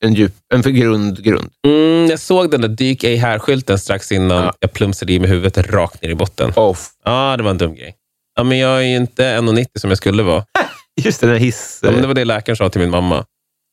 [0.00, 1.50] en, djup, en för grund grund.
[1.66, 4.52] Mm, jag såg den där dyk ej här-skylten strax innan Ja.
[4.60, 6.52] jag plumsade i med huvudet rakt ner i botten.
[6.56, 7.94] Oh, Ja, det var en dum grej.
[8.38, 10.44] Ja, men jag är ju inte 1,90 som jag skulle vara.
[11.00, 11.80] just den här hiss...
[11.82, 13.24] Ja, men det var det läkaren sa till min mamma.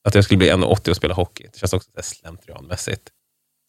[0.07, 1.47] Att jag skulle bli 1,80 och spela hockey.
[1.53, 3.01] Det känns också så slentrianmässigt.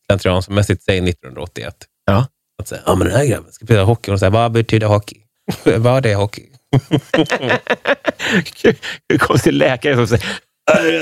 [0.07, 1.75] Slentrianmässigt säger 1981.
[2.07, 2.27] Ja.
[2.63, 4.11] Att säga, ja men den här grabben ska spela hockey.
[4.13, 5.17] Och säga, vad betyder hockey?
[5.65, 6.47] vad är hockey?
[9.19, 10.25] Konstig läkare som säger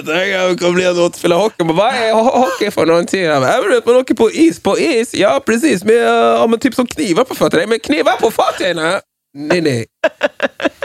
[0.03, 1.65] Den här grabben kommer bli 1,80 och spela hockey.
[1.65, 3.29] Men vad är ho- hockey för någonting?
[3.29, 4.61] Han bara, "Ja, men du vet, man åker på is.
[4.63, 5.15] På is?
[5.15, 5.85] Ja, precis.
[5.85, 7.67] Med, ja, men typ som knivar på fötterna.
[7.67, 9.01] Men knivar på fötterna?
[9.35, 9.87] Nej, nej.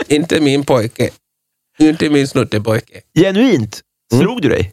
[0.08, 1.10] Inte min pojke.
[1.78, 3.00] Inte min snuttepojke.
[3.18, 3.80] genuint.
[4.14, 4.72] Slog du dig?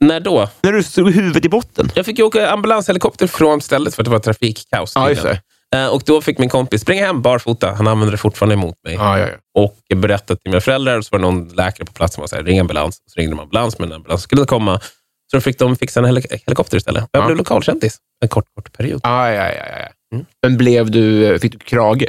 [0.00, 0.48] När då?
[0.62, 1.90] När du slog huvudet i botten?
[1.94, 4.92] Jag fick ju åka ambulanshelikopter från stället för att det var trafikkaos.
[4.94, 5.40] Ja, just det.
[5.76, 7.72] Eh, Och då fick min kompis springa hem barfota.
[7.74, 8.94] Han använde det fortfarande emot mig.
[8.94, 9.62] Ja, ja, ja.
[9.62, 10.98] Och berättade till mina föräldrar.
[10.98, 12.96] Och så var det någon läkare på plats som här, ring ambulans.
[13.06, 14.80] Så ringde de ambulans, men ambulans skulle komma.
[15.30, 17.04] Så då fick de fixa en helik- helikopter istället.
[17.12, 17.26] Jag Ja.
[17.26, 19.00] blev lokalkändis en kort, kort period.
[19.04, 19.88] Ja, ja, ja, ja.
[20.16, 20.26] Mm.
[20.42, 22.06] Men blev du, fick du krage?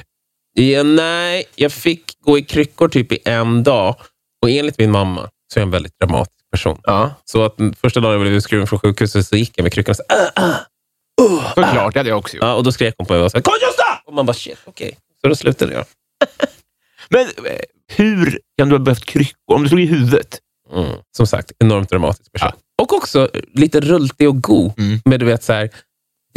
[0.59, 3.95] Ja, nej, jag fick gå i kryckor typ i en dag.
[4.41, 6.79] Och enligt min mamma så är jag en väldigt dramatisk person.
[6.83, 7.11] Ja.
[7.25, 10.03] Så att första dagen jag blev utskriven från sjukhuset så gick jag med kryckorna så
[10.09, 12.43] här, ah, ah, uh, Såklart, det hade jag också gjort.
[12.43, 14.01] Ja, och då skrek hon på mig och sa Kom Gösta!
[14.05, 14.97] Och man bara shit, okej.
[15.21, 15.85] Så då slutade jag.
[17.09, 17.59] Men eh,
[17.95, 19.55] hur kan du ha behövt kryckor?
[19.55, 20.39] Om du slog i huvudet?
[20.73, 20.91] Mm.
[21.17, 22.51] Som sagt, enormt dramatisk person.
[22.81, 24.79] Och också lite rultig och god.
[24.79, 24.99] Mm.
[25.05, 25.69] Men du vet, så här,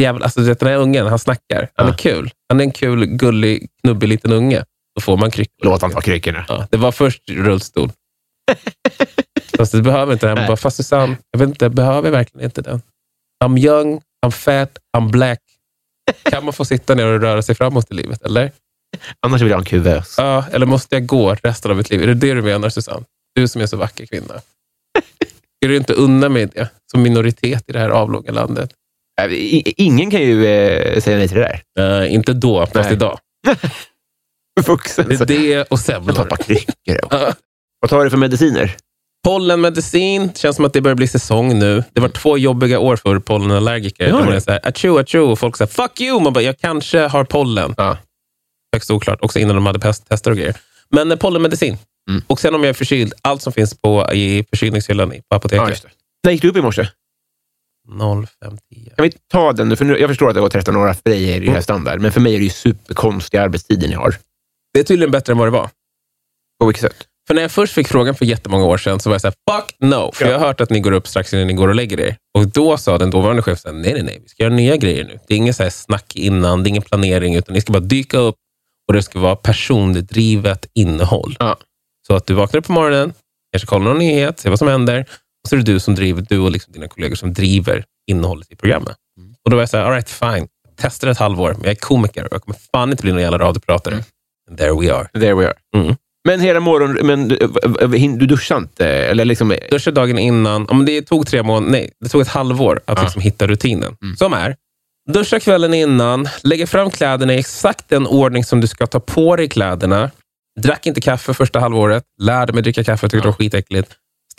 [0.03, 1.69] jävla, alltså, den här ungen, han snackar.
[1.75, 2.31] Han är kul.
[2.49, 4.65] Han är en kul, gullig, knubbig liten unge.
[4.95, 5.65] Då får man kryckor.
[5.65, 6.45] Låt han ta kryckorna.
[6.49, 7.91] Ja, det var först rullstol.
[9.57, 10.47] fast du behöver inte den.
[10.47, 12.83] Bara, fast Susanne, jag vet inte, jag behöver verkligen inte den.
[13.45, 15.41] I'm young, I'm fat, I'm black.
[16.23, 18.53] Kan man få sitta ner och röra sig framåt i livet, eller?
[19.27, 20.15] Annars vill jag ha en kuvös.
[20.19, 22.03] Ja, eller måste jag gå resten av mitt liv?
[22.03, 23.05] Är det det du menar, Susanne?
[23.35, 24.35] Du som är så vacker kvinna.
[25.57, 28.73] Ska du inte unna mig det, som minoritet i det här avlånga landet?
[29.25, 32.03] Äh, Ingen kan ju eh, säga nej till det där.
[32.03, 32.93] Eh, inte då, fast Nej.
[32.93, 33.19] idag.
[34.67, 35.09] Vuxen.
[35.09, 36.15] Det är det och semlor.
[36.15, 36.99] tappar kryckor.
[37.11, 37.33] Ja.
[37.81, 38.77] Vad tar du för mediciner?
[39.25, 41.85] Pollenmedicin, känns som att det börjar bli säsong nu.
[41.93, 44.05] Det var två jobbiga år för pollenallergiker.
[44.09, 46.21] Ja, Ja, man är så här, achu, achu, och folk säger fuck you.
[46.21, 47.75] Man bara, jag kanske har pollen.
[47.77, 47.97] Ja.
[48.75, 50.55] Högst oklart, också innan de hade tester och grejer.
[50.91, 51.79] Men eh, pollenmedicin.
[52.11, 52.23] Mm.
[52.27, 55.83] Och sen om jag är förkyld, allt som finns på, i förkylningshyllan i- på apoteket.
[55.83, 55.89] det.
[56.25, 56.87] När gick du upp i morse?
[57.89, 58.91] 0510.
[58.97, 59.77] Kan vi ta den nu?
[59.77, 62.01] För nu, jag förstår att det går 13 år för dig är det här standard,
[62.01, 64.15] men för mig är det ju superkonstiga arbetstider ni har.
[64.75, 65.71] Det är tydligen bättre än vad det var.
[66.61, 67.07] På vilket sätt?
[67.27, 69.35] För när jag först fick frågan för jättemånga år sedan så var jag så här,
[69.61, 70.11] fuck no.
[70.15, 70.31] För Ja.
[70.31, 72.17] jag har hört att ni går upp strax innan ni går och lägger er.
[72.39, 75.19] Och då sa den dåvarande chefen, nej, nej, nej, vi ska göra nya grejer nu.
[75.29, 77.81] Det är inget så här snack innan, det är ingen planering, utan ni ska bara
[77.81, 78.35] dyka upp
[78.89, 81.37] och det ska vara persondrivet innehåll.
[81.39, 81.57] Ja.
[82.07, 83.13] Så att du vaknar upp på morgonen,
[83.53, 85.07] kanske kollar någon nyhet, ser vad som händer,
[85.51, 88.57] så är det du som driver, du och liksom dina kollegor som driver innehållet i
[88.57, 88.97] programmet.
[89.19, 89.35] Mm.
[89.45, 90.49] Och då var jag så här, all right, fine.
[90.67, 93.23] Jag testar ett halvår, men jag är komiker och jag kommer fan inte bli någon
[93.23, 93.95] jävla radiopratare.
[94.49, 95.09] And there we are.
[95.13, 95.55] There we are.
[95.77, 95.97] Mm.
[96.29, 97.37] Men hela morgon, men du,
[97.97, 98.87] hin- du duschar inte?
[98.87, 100.69] Eller liksom, duschade dagen innan.
[100.69, 103.03] Om det tog tre månader, nej, det tog ett halvår att Ja.
[103.05, 103.97] liksom hitta rutinen.
[104.03, 104.17] Mm.
[104.17, 104.57] Som är,
[105.13, 109.37] duscha kvällen innan, lägga fram kläderna i exakt den ordning som du ska ta på
[109.37, 110.11] dig kläderna.
[110.61, 113.91] Drack inte kaffe första halvåret, lärde mig dricka kaffe, tyckte det var skitäckligt.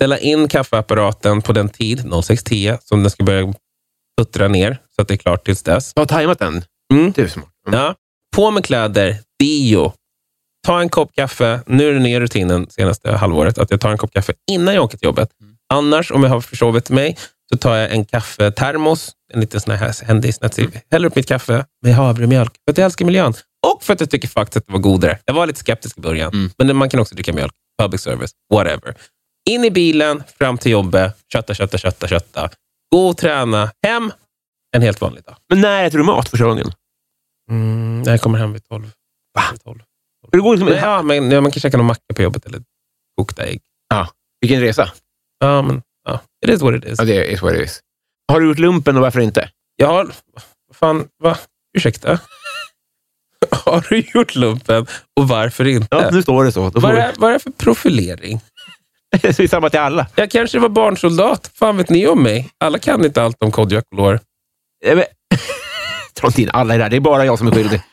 [0.01, 3.53] Ställa in kaffeapparaten på den tid, 06.10, som den ska börja
[4.17, 5.91] puttra ner, så att det är klart tills dess.
[5.95, 6.63] jag har tajmat den.
[6.93, 7.11] Mm.
[7.15, 7.47] Det är smart.
[7.67, 7.79] Mm.
[7.79, 7.95] Ja.
[8.35, 9.93] På med kläder, dio.
[10.67, 11.59] Ta en kopp kaffe.
[11.65, 14.83] Nu är det nya rutinen senaste halvåret, att jag tar en kopp kaffe innan jag
[14.83, 15.29] åker till jobbet.
[15.73, 17.17] Annars, om jag har försovit mig,
[17.51, 20.81] så tar jag en kaffetermos, en liten sån här händig snetsig.
[20.91, 23.33] Häller upp mitt kaffe med havremjölk, för att jag älskar miljön.
[23.67, 25.19] Och för att jag tycker faktiskt att det var godare.
[25.25, 26.51] Jag var lite skeptisk i början, Mm.
[26.57, 27.53] men man kan också dricka mjölk.
[27.81, 28.95] Public service, whatever.
[29.51, 32.49] In i bilen, fram till jobbet, kötta, kötta, kötta, kötta.
[32.91, 34.11] Gå och träna, hem,
[34.75, 35.35] en helt vanlig dag.
[35.49, 36.71] Men när äter du mat första gången?
[37.49, 38.91] Mm, jag kommer hem vid tolv.
[39.35, 39.41] Va?
[39.51, 39.79] Vid tolv.
[40.31, 42.61] Det går liksom, Men, ja, men ja, man kan käka någon macka på jobbet eller
[43.17, 43.61] kokta ägg.
[44.41, 44.91] Vilken resa?
[45.39, 46.99] Ja, men ja, it is what it is.
[46.99, 47.79] Ja, det är what it is.
[48.31, 49.49] Har du gjort lumpen och varför inte?
[49.75, 50.05] Jag har...
[50.05, 50.43] vad
[50.75, 51.37] Fan, va?
[51.77, 52.19] Ursäkta?
[53.51, 54.87] har du gjort lumpen
[55.19, 55.87] och varför inte?
[55.91, 56.69] Ja, nu står det så.
[56.69, 58.41] Vad, är, vad är det för profilering?
[59.11, 60.07] Det är samma till alla.
[60.15, 61.51] Jag kanske var barnsoldat.
[61.53, 62.49] fan vet ni om mig?
[62.57, 64.19] Alla kan inte allt om Kodjo Akolor.
[64.85, 65.03] Dra
[66.27, 66.89] inte in alla i det här.
[66.89, 67.81] Det är bara jag som är skyldig.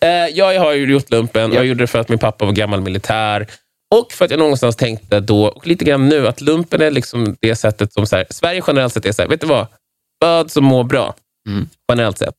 [0.00, 1.52] Eh, jag har ju gjort lumpen.
[1.52, 3.46] Jag gjorde det för att min pappa var gammal militär.
[3.94, 7.36] Och för att jag någonstans tänkte då, och lite grann nu, att lumpen är liksom
[7.40, 8.06] det sättet som...
[8.06, 9.66] Så här, Sverige generellt sett är så här, vet du vad?
[10.24, 11.14] Föd som mår bra.
[11.48, 11.68] Mm.
[11.92, 12.34] Generellt sett.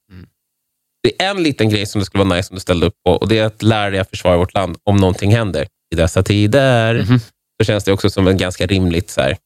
[1.03, 3.11] Det är en liten grej som det skulle vara nice om du ställde upp på
[3.11, 5.67] och det är att lära dig att försvara vårt land om någonting händer.
[5.93, 7.19] I dessa tider Mhm.
[7.63, 9.09] Så känns det också som en ganska rimligt...
[9.09, 9.37] Så här,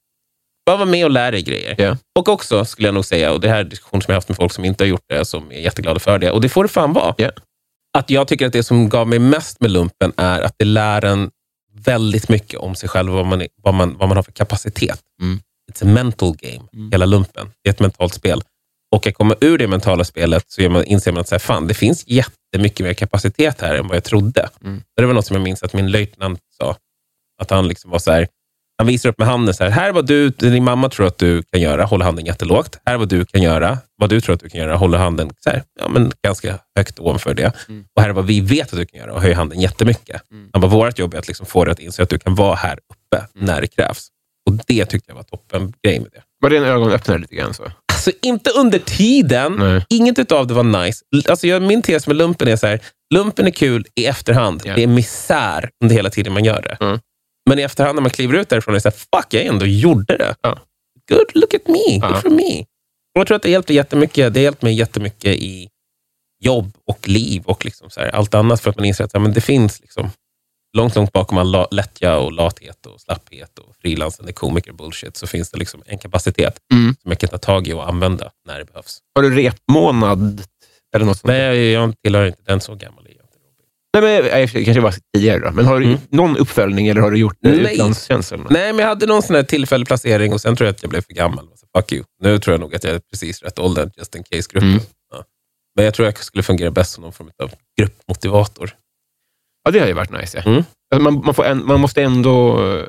[0.66, 1.76] bara vara med och lära dig grejer.
[1.78, 1.98] Ja.
[2.20, 4.30] Och också, skulle jag nog säga, och det här är en diskussion som jag haft
[4.30, 6.64] med folk som inte har gjort det, som är jätteglada för det, och det får
[6.64, 7.16] det fan vara.
[7.18, 7.32] Ja.
[7.98, 11.06] Att jag tycker att det som gav mig mest med lumpen är att det lär
[11.06, 11.32] en
[11.80, 14.32] väldigt mycket om sig själv och vad man, är- vad man, vad man har för
[14.32, 15.00] kapacitet.
[15.22, 15.40] Mm.
[15.72, 17.52] It's a mental game, hela lumpen.
[17.64, 18.42] Det är ett mentalt spel.
[18.96, 21.68] Och att komma ur det mentala spelet så man, inser man att så här, fan,
[21.68, 24.50] det finns jättemycket mer kapacitet här än vad jag trodde.
[24.64, 24.82] Mm.
[24.96, 26.76] Det var något som jag minns att min löjtnant sa.
[27.42, 28.28] Att han liksom var så här,
[28.78, 31.18] han visar upp med handen, så här, här är vad du, din mamma tror att
[31.18, 32.80] du kan göra, håller handen jättelågt.
[32.86, 35.32] Här är vad du kan göra, vad du tror att du kan göra, håller handen
[35.40, 37.48] så här, ja, men ganska högt ovanför det.
[37.96, 40.22] Och här är vad vi vet att du kan göra och höjer handen jättemycket.
[40.54, 42.56] Han bara, vårt jobb är att liksom få dig att inse att du kan vara
[42.56, 44.08] här uppe när det krävs.
[44.50, 46.22] Och det tyckte jag var toppen grej med det.
[46.42, 47.54] Var det en ögonöppnare lite grann?
[47.54, 47.64] Så?
[47.94, 49.56] Alltså inte under tiden.
[49.60, 49.86] Nej.
[49.90, 51.06] Inget utav det var nice.
[51.30, 52.80] Alltså, jag, min tes med lumpen är så här,
[53.14, 54.62] lumpen är kul i efterhand.
[54.66, 54.76] Ja.
[54.76, 56.86] Det är misär under hela tiden man gör det.
[56.86, 57.00] Mm.
[57.48, 59.66] Men i efterhand när man kliver ut därifrån är det så här, fuck, jag ändå
[59.66, 60.36] gjorde det.
[60.42, 60.60] Ja.
[61.10, 62.00] Good, look at me.
[62.00, 62.22] Good Ja.
[62.22, 62.60] for me.
[63.16, 64.34] Och jag tror att det hjälpte jättemycket.
[64.34, 65.70] Det hjälpte mig jättemycket i
[66.44, 68.62] jobb och liv och liksom här, allt annat.
[68.62, 70.10] För att man inser att men det finns liksom,
[70.78, 75.52] långt, långt bakom all lättja och lathet och slapphet och frilansande komiker bullshit så finns
[75.52, 76.96] det liksom en kapacitet Mm.
[77.02, 79.00] som jag kan ta tag i och använda när det behövs.
[79.16, 80.42] Har du repmånad
[80.96, 81.28] eller något sånt?
[81.28, 83.07] Nej, jag tillhör inte den så gammal.
[84.02, 84.24] Jag.
[84.24, 85.52] Nej, men, det kanske var tidigare då.
[85.52, 85.98] Men har du Mm.
[86.10, 87.74] någon uppföljning eller har du gjort Nej.
[87.74, 88.32] utlandstjänst?
[88.50, 90.90] Nej, men jag hade någon sån här tillfällig placering och sen tror jag att jag
[90.90, 91.48] blev för gammal.
[91.56, 92.04] Så fuck you.
[92.24, 94.70] Nu tror jag nog att jag är precis rätt ålder, just in case-gruppen.
[94.70, 94.82] Mm.
[95.12, 95.24] Ja.
[95.76, 98.76] Men jag tror jag skulle fungera bäst som någon form av gruppmotivator.
[99.64, 100.38] Ja, det har ju varit nice.
[100.46, 100.52] Ja.
[100.52, 100.64] Mm.
[100.96, 102.86] Alltså, man, man, en, man måste ändå eh,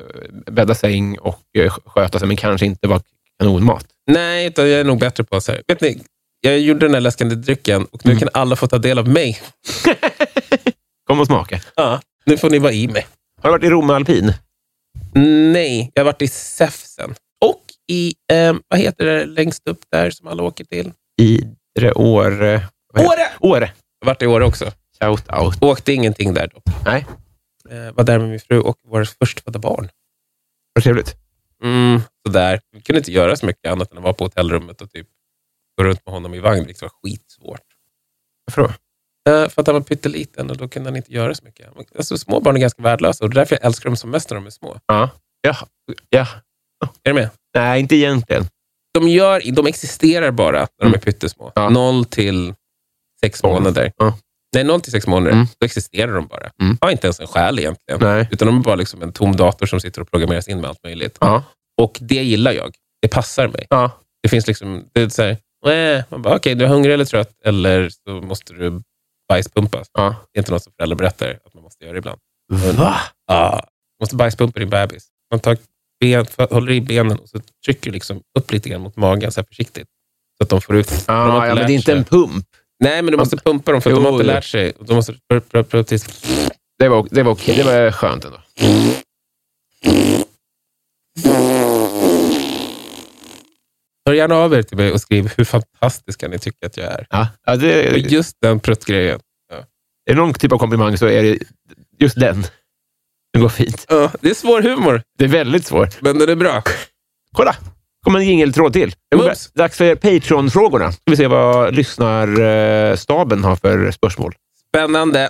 [0.51, 3.01] bädda säng och eh, sköta sig, men kanske inte vara
[3.39, 3.85] kanonmat.
[4.11, 5.61] Nej, utan jag är nog bättre på så här.
[5.67, 6.01] Vet ni,
[6.41, 8.19] jag gjorde den här läskande drycken och nu Mm.
[8.19, 9.41] kan alla få ta del av mig.
[11.09, 11.59] Kom och smaka.
[11.75, 12.01] Ja.
[12.25, 13.07] Nu får ni vara i mig.
[13.41, 14.33] Har du varit i Rom alpin?
[15.53, 17.15] Nej, jag har varit i Säfsen.
[17.45, 20.91] Och i, eh, vad heter det längst upp där som alla åker till?
[21.21, 22.61] Idre, Åre...
[22.95, 23.27] heter- Åre!
[23.39, 23.73] Åre.
[23.99, 24.71] Jag har varit i Åre också.
[25.01, 25.63] Shout out.
[25.63, 26.61] Åkte ingenting där då.
[26.85, 27.05] Nej,
[27.69, 29.89] Eh, var där med min fru och våra förstfödda barn.
[30.73, 31.15] vad trevligt.
[31.63, 32.61] Mm, sådär.
[32.71, 35.07] Vi kunde inte göra så mycket annat än att vara på hotellrummet och typ
[35.77, 37.61] gå runt med honom i vagn, vilket var skitsvårt.
[38.45, 38.69] Varför då?
[39.29, 41.67] Eh, för att han var pytteliten och då kunde han inte göra så mycket.
[41.97, 44.29] Alltså, små barn är ganska värdelösa och det är därför jag älskar dem som mest
[44.29, 44.77] när de är små.
[44.85, 45.09] Ja.
[45.41, 45.55] Ja.
[46.09, 46.27] ja.
[47.03, 47.29] Är du med?
[47.55, 48.45] Nej, inte egentligen.
[48.93, 51.51] De, gör, de existerar bara när de är pyttesmå.
[51.55, 51.69] Ja.
[51.69, 52.53] Noll till
[53.21, 53.53] sex Tolv.
[53.53, 53.91] månader.
[53.97, 54.17] Ja.
[54.55, 55.31] Nej, noll till sex månader.
[55.31, 55.45] Mm.
[55.59, 56.49] Då existerar de bara.
[56.61, 56.77] Mm.
[56.81, 57.99] Har inte ens en själ egentligen.
[58.01, 58.27] Nej.
[58.31, 60.83] Utan de är bara liksom en tom dator som sitter och programmeras in med allt
[60.83, 61.17] möjligt.
[61.21, 61.43] Ja.
[61.81, 62.75] Och det gillar jag.
[63.01, 63.65] Det passar mig.
[63.69, 63.91] Ja.
[64.23, 67.05] Det finns liksom, det är så här, "Nä." man bara, okej, du är hungrig eller
[67.05, 68.81] trött, eller så måste du
[69.29, 69.87] bajspumpas.
[69.93, 70.15] Ja.
[70.33, 72.19] Det är inte något som föräldrar berättar att man måste göra ibland.
[72.77, 72.95] Va?
[73.27, 73.63] Ja, man
[74.03, 75.07] måste bajspumpa din bebis.
[75.31, 75.57] Man tar
[75.99, 79.45] ben, håller i benen och så trycker liksom upp lite grann mot magen så här
[79.45, 79.87] försiktigt.
[80.37, 81.03] Så att de får ut...
[81.07, 81.97] de har Ja, men det är inte sig.
[81.97, 82.45] en pump.
[82.83, 84.71] Nej, men du måste pumpa dem för att de har inte lärt sig.
[84.71, 85.13] Och De måste.
[86.79, 87.57] Det var, det var okej.
[87.57, 88.37] Det var skönt ändå.
[94.09, 97.07] Hör gärna av er till mig och skriv hur fantastiska ni tycker att jag är.
[97.09, 97.27] Ja.
[97.45, 99.19] Ja, Och det, just den pruttgrejen.
[100.09, 101.37] är det någon typ av komplimang så är det
[101.99, 102.43] just den.
[103.33, 103.85] Den går fint.
[103.89, 106.01] Ja, det är svår humor, Det är väldigt svårt.
[106.01, 106.63] men den är bra.
[107.35, 107.55] Kolla!
[108.03, 108.93] kommer en jingeltråd till.
[109.11, 109.51] Det Mums.
[109.53, 110.91] Dags för Patreon-frågorna.
[110.91, 114.33] Ska vi se vad lyssnarstaben har för spörsmål.
[114.69, 115.29] Spännande.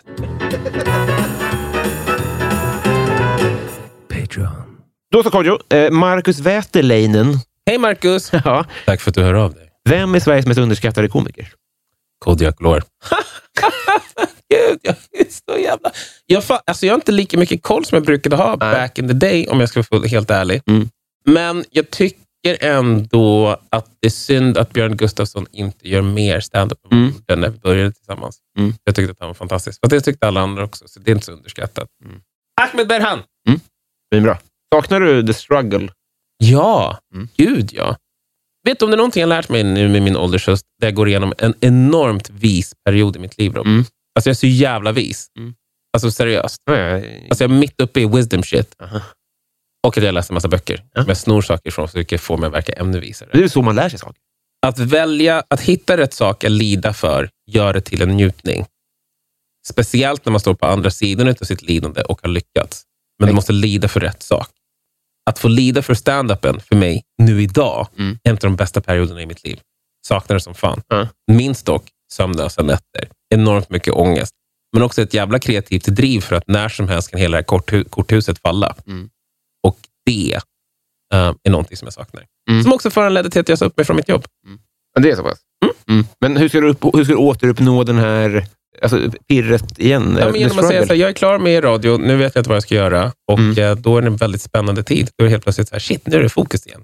[5.12, 7.38] Då så Kodjo, eh, Marcus Wäterleinen.
[7.70, 8.32] Hej Marcus!
[8.46, 8.66] Ja.
[8.86, 9.70] Tack för att du hör av dig.
[9.90, 11.54] Vem är Sveriges mest underskattade komiker?
[12.26, 12.82] Kodiak Lore.
[14.50, 15.92] Gud, jag är så jävla...
[16.26, 16.62] Jag, fa...
[16.66, 19.48] alltså, jag har inte lika mycket koll som jag brukade ha back in the day,
[19.48, 20.62] om jag ska vara helt ärlig.
[20.68, 20.90] Mm.
[21.26, 26.80] Men jag tycker ändå att det är synd att Björn Gustafsson inte gör mer stand-up
[26.92, 27.14] än Mm.
[27.28, 27.40] mm.
[27.42, 28.38] när vi började tillsammans.
[28.58, 28.74] Mm.
[28.84, 29.80] Jag tyckte att han var fantastisk.
[29.82, 31.90] Fast det tyckte alla andra också, så det är inte så underskattat.
[32.06, 32.22] Mm.
[32.62, 33.20] Ahmed Berhan!
[34.12, 34.40] Det är bra.
[34.76, 35.90] Saknar du The Struggle?
[36.44, 37.28] Ja, Mm.
[37.38, 37.96] gud ja.
[38.66, 40.96] Vet du om det är någonting jag lärt mig nu med min åldershöst, där jag
[40.96, 43.66] går igenom en enormt vis period i mitt liv, Rob.
[43.68, 43.86] Mm.
[44.16, 45.28] Alltså jag är så jävla vis.
[45.38, 45.54] Mm.
[45.94, 46.62] Alltså seriöst.
[46.66, 48.76] Ja, Alltså jag är mitt uppe i wisdom shit.
[48.84, 49.02] Aha.
[49.88, 50.84] Och att jag läser en massa böcker.
[50.94, 51.02] Ja.
[51.02, 53.30] Som jag snor saker ifrån, så försöker få mig att verka ännu visare.
[53.34, 54.22] Det är så man lär sig saker.
[54.68, 58.66] Att välja, att hitta rätt sak att lida för, gör det till en njutning.
[59.68, 62.84] Speciellt när man står på andra sidan av sitt lidande och har lyckats.
[63.20, 64.50] Men du måste lida för rätt sak.
[65.30, 68.18] Att få lida för stand-upen för mig, nu idag, Mm.
[68.24, 69.60] en av de bästa perioderna i mitt liv.
[70.08, 70.82] Saknar det som fan.
[70.88, 71.08] Ja.
[71.32, 73.10] Minst dock sömnlösa nätter.
[73.36, 74.34] Enormt mycket ångest.
[74.74, 77.58] Men också ett jävla kreativt driv för att när som helst kan hela det här
[77.58, 78.76] korthu- korthuset falla.
[78.88, 79.10] Mm.
[79.68, 80.34] Och det
[81.14, 82.26] eh, är någonting som jag saknar.
[82.50, 82.64] Mm.
[82.64, 84.26] Som också föranledde till att jag sa upp mig från mitt jobb.
[84.96, 85.40] Ja, Det är så pass?
[85.90, 86.06] Mm.
[86.22, 88.48] Men hur ska, du upp, hur ska du återuppnå den här
[88.82, 90.18] alltså, pirret igen?
[90.20, 92.36] Ja, Eh, men genom att säga så här, jag är klar med radio, nu vet
[92.36, 93.12] jag inte vad jag ska göra.
[93.32, 93.58] Och Mm.
[93.58, 95.10] eh, då är det en väldigt spännande tid.
[95.18, 96.84] Då är det helt plötsligt så här, shit, nu är det fokus igen.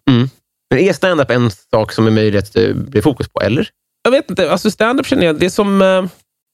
[0.69, 3.69] Men är stand-up en sak som är möjlig att det blir fokus på, eller?
[4.03, 5.81] Jag vet inte, alltså stand-up känner jag, det är som...
[5.81, 5.87] Eh,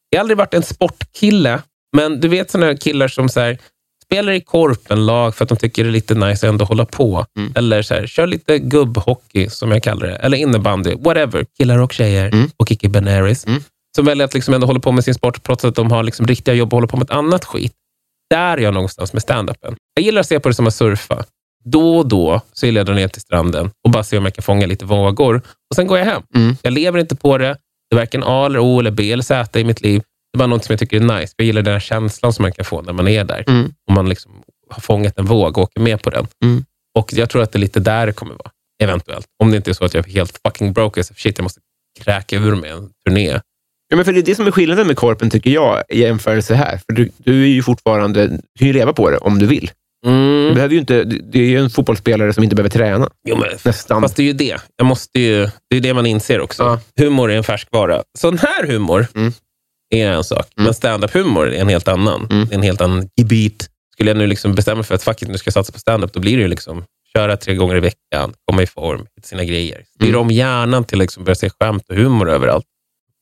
[0.10, 1.62] jag har aldrig varit en sportkille,
[1.98, 3.58] men du vet sådana killar som så här,
[4.06, 7.26] spelar i korpenlag för att de tycker det är lite nice att ändå hålla på.
[7.40, 7.54] Mm.
[7.56, 10.16] Eller så här, kör lite gubbhockey, som jag kallar det.
[10.16, 11.46] Eller innebandy, whatever.
[11.58, 12.50] Killar och tjejer Mm.
[12.58, 13.48] och icke-binaries.
[13.48, 13.64] Mm.
[13.96, 16.28] Som väljer att liksom ändå hålla på med sin sport, trots att de har liksom
[16.28, 17.74] riktiga jobb och håller på med ett annat skit.
[18.30, 19.76] Där är jag någonstans med stand-upen.
[19.94, 21.24] Jag gillar att se på det som att surfa.
[21.64, 24.34] Då och då så vill jag dra ner till stranden och bara se om jag
[24.34, 25.42] kan fånga lite vågor.
[25.70, 26.22] Och Sen går jag hem.
[26.36, 26.56] Mm.
[26.62, 27.58] Jag lever inte på det.
[27.90, 30.02] Det är varken A, eller O, eller B eller Z i mitt liv.
[30.34, 31.34] Det är bara något som jag tycker är nice.
[31.38, 33.44] Jag gillar den här känslan som man kan få när man är där.
[33.48, 33.74] Mm.
[33.90, 34.32] Om man liksom
[34.70, 36.28] har fångat en våg och åker med på den.
[36.44, 36.66] Mm.
[37.00, 38.52] Och Jag tror att det är lite där det kommer vara.
[38.84, 39.26] Eventuellt.
[39.44, 41.04] Om det inte är så att jag är helt fucking broke.
[41.04, 41.60] så, Shit, jag måste
[42.00, 43.40] kräka ur mig en turné.
[43.92, 46.56] Ja, men för det är det som är skillnaden med korpen, tycker jag, i jämförelse
[46.56, 46.78] här.
[46.86, 49.72] För du, du är ju fortfarande, du kan ju leva på det om du vill.
[50.04, 50.54] Du Mm.
[50.54, 53.10] behöver ju inte, det är ju en fotbollsspelare som inte behöver träna.
[53.28, 54.02] Jo, men, Nästan.
[54.02, 54.58] fast det är ju det.
[54.78, 56.64] Jag måste ju, det är det man inser också.
[56.64, 56.80] Ja.
[57.04, 58.04] Humor är en färskvara.
[58.18, 59.34] Sån här humor Mm.
[59.96, 60.66] är en sak, Mm.
[60.66, 62.28] men stand-up-humor är en helt annan.
[62.32, 62.46] Mm.
[62.48, 63.68] Det är en helt annan gebit.
[63.94, 66.14] Skulle jag nu liksom bestämma för att fuck it, nu ska jag satsa på stand-up,
[66.14, 66.84] då blir det ju liksom
[67.14, 69.84] köra tre gånger i veckan, komma i form, hitta sina grejer.
[69.96, 70.22] Styra Mm.
[70.22, 72.66] om hjärnan till att liksom börja se skämt och humor överallt.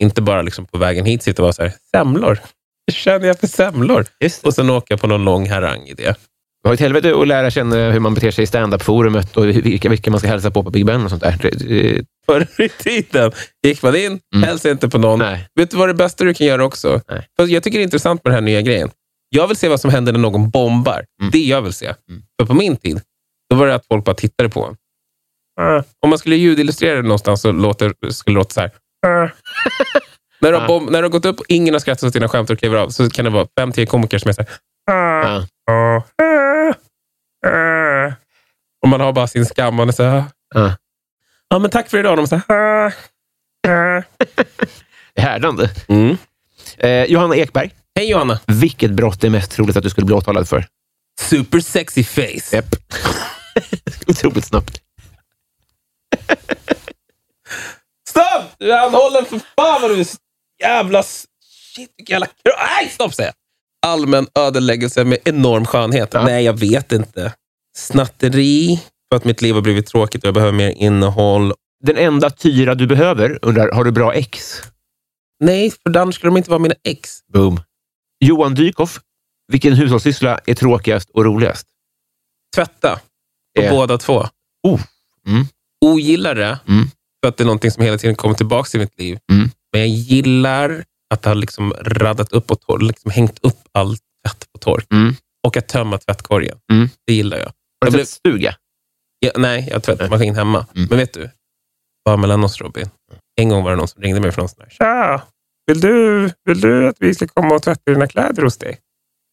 [0.04, 2.39] Inte bara liksom på vägen hit sitta och vara så här, semlor.
[2.88, 4.06] Hur känner jag för semlor?
[4.43, 6.16] Och sen åka på någon lång harang i det.
[6.64, 9.89] Det var ett helvete att lära känna hur man beter sig i stand-up-forumet och vilka,
[9.89, 11.38] vilka man ska hälsa på på Big Ben och sånt där.
[11.41, 13.32] Det, det, Förr i tiden
[13.68, 14.47] gick man in, Mm.
[14.47, 15.20] hälsade inte på någon.
[15.20, 15.47] nej.
[15.56, 17.02] Vet du vad det bästa du kan göra också?
[17.10, 17.28] Nej.
[17.38, 18.89] För jag tycker det är intressant med den här nya grejen.
[19.30, 21.06] Jag vill se vad som händer när någon bombar.
[21.22, 21.32] Mm.
[21.32, 21.86] Det jag vill se.
[21.86, 22.22] Mm.
[22.41, 23.02] För på min tid,
[23.50, 24.76] då var det att folk bara tittade på en.
[25.78, 25.84] Äh.
[26.00, 28.72] Om man skulle ljudillustrera det någonstans så låter, skulle det låta så här.
[30.41, 30.68] När, Ja.
[30.68, 32.89] bom- när har gått upp och ingen har skrattat åt dina skämt och kliver av,
[32.89, 34.50] så kan det vara fem, tio komiker som är så här.
[34.86, 36.04] Ja.
[36.22, 36.74] Äh.
[37.54, 38.14] Äh.
[38.82, 39.76] Och man har bara sin skam.
[39.76, 40.24] Man är så här.
[40.56, 40.76] Ja.
[41.50, 42.18] Ja, men tack för idag.
[42.18, 42.93] De så här.
[43.64, 44.04] Det är
[45.22, 45.70] härdande.
[45.88, 46.18] Mm.
[46.78, 48.39] Eh, Johanna Ekberg, Hej Johanna.
[48.47, 50.66] vilket brott är mest troligt att du skulle bli åtalad för?
[51.22, 52.56] Super sexy face.
[52.56, 52.66] Japp.
[54.08, 54.82] Otroligt snabbt.
[58.20, 58.55] Stopp!
[58.57, 60.07] Du är anhållen för fan vad du är
[60.61, 61.03] jävla...
[61.03, 62.28] Shit, vilken jävla...
[62.45, 63.36] Nej, stopp säger jag.
[63.91, 66.09] Allmän ödeläggelse med enorm skönhet.
[66.13, 66.26] Ja.
[66.26, 67.34] Nej, jag vet inte.
[67.78, 71.53] Snatteri, för att mitt liv har blivit tråkigt och jag behöver mer innehåll.
[71.84, 74.61] Den enda tyra du behöver undrar, har du bra ex?
[75.39, 77.20] Nej, för annars skulle de inte vara mina ex.
[77.34, 77.61] Boom.
[78.20, 78.99] Johan Dykhoff,
[79.51, 81.67] vilken hushållssyssla är tråkigast och roligast?
[82.55, 82.99] Tvätta.
[83.55, 83.72] På Eh.
[83.72, 84.28] båda två.
[84.67, 84.80] Oh.
[85.28, 85.45] Mm.
[85.86, 86.88] Ogillar det, Mm.
[87.24, 89.20] För att det är någonting som hela tiden kommer tillbaka i mitt liv.
[89.32, 89.49] Mm.
[89.74, 94.59] Men jag gillar att ha liksom raddat upp och liksom hängt upp all tvätt på
[94.59, 94.86] tork.
[94.91, 95.15] Mm.
[95.47, 96.57] Och att tömma tvättkorgen.
[96.72, 96.89] Mm.
[97.07, 97.45] Det gillar jag.
[97.45, 98.55] Har du blev- sett stuga?
[99.20, 100.65] Ja, nej, jag har tvättmaskin hemma.
[100.76, 100.88] Mm.
[100.89, 101.30] Men vet du?
[102.05, 102.89] Bara mellan oss Robin.
[103.41, 104.70] En gång var det någon som ringde mig från sån här.
[104.70, 105.22] Tja!
[105.67, 108.80] Vill du, vill du att vi ska komma och tvätta dina kläder hos dig?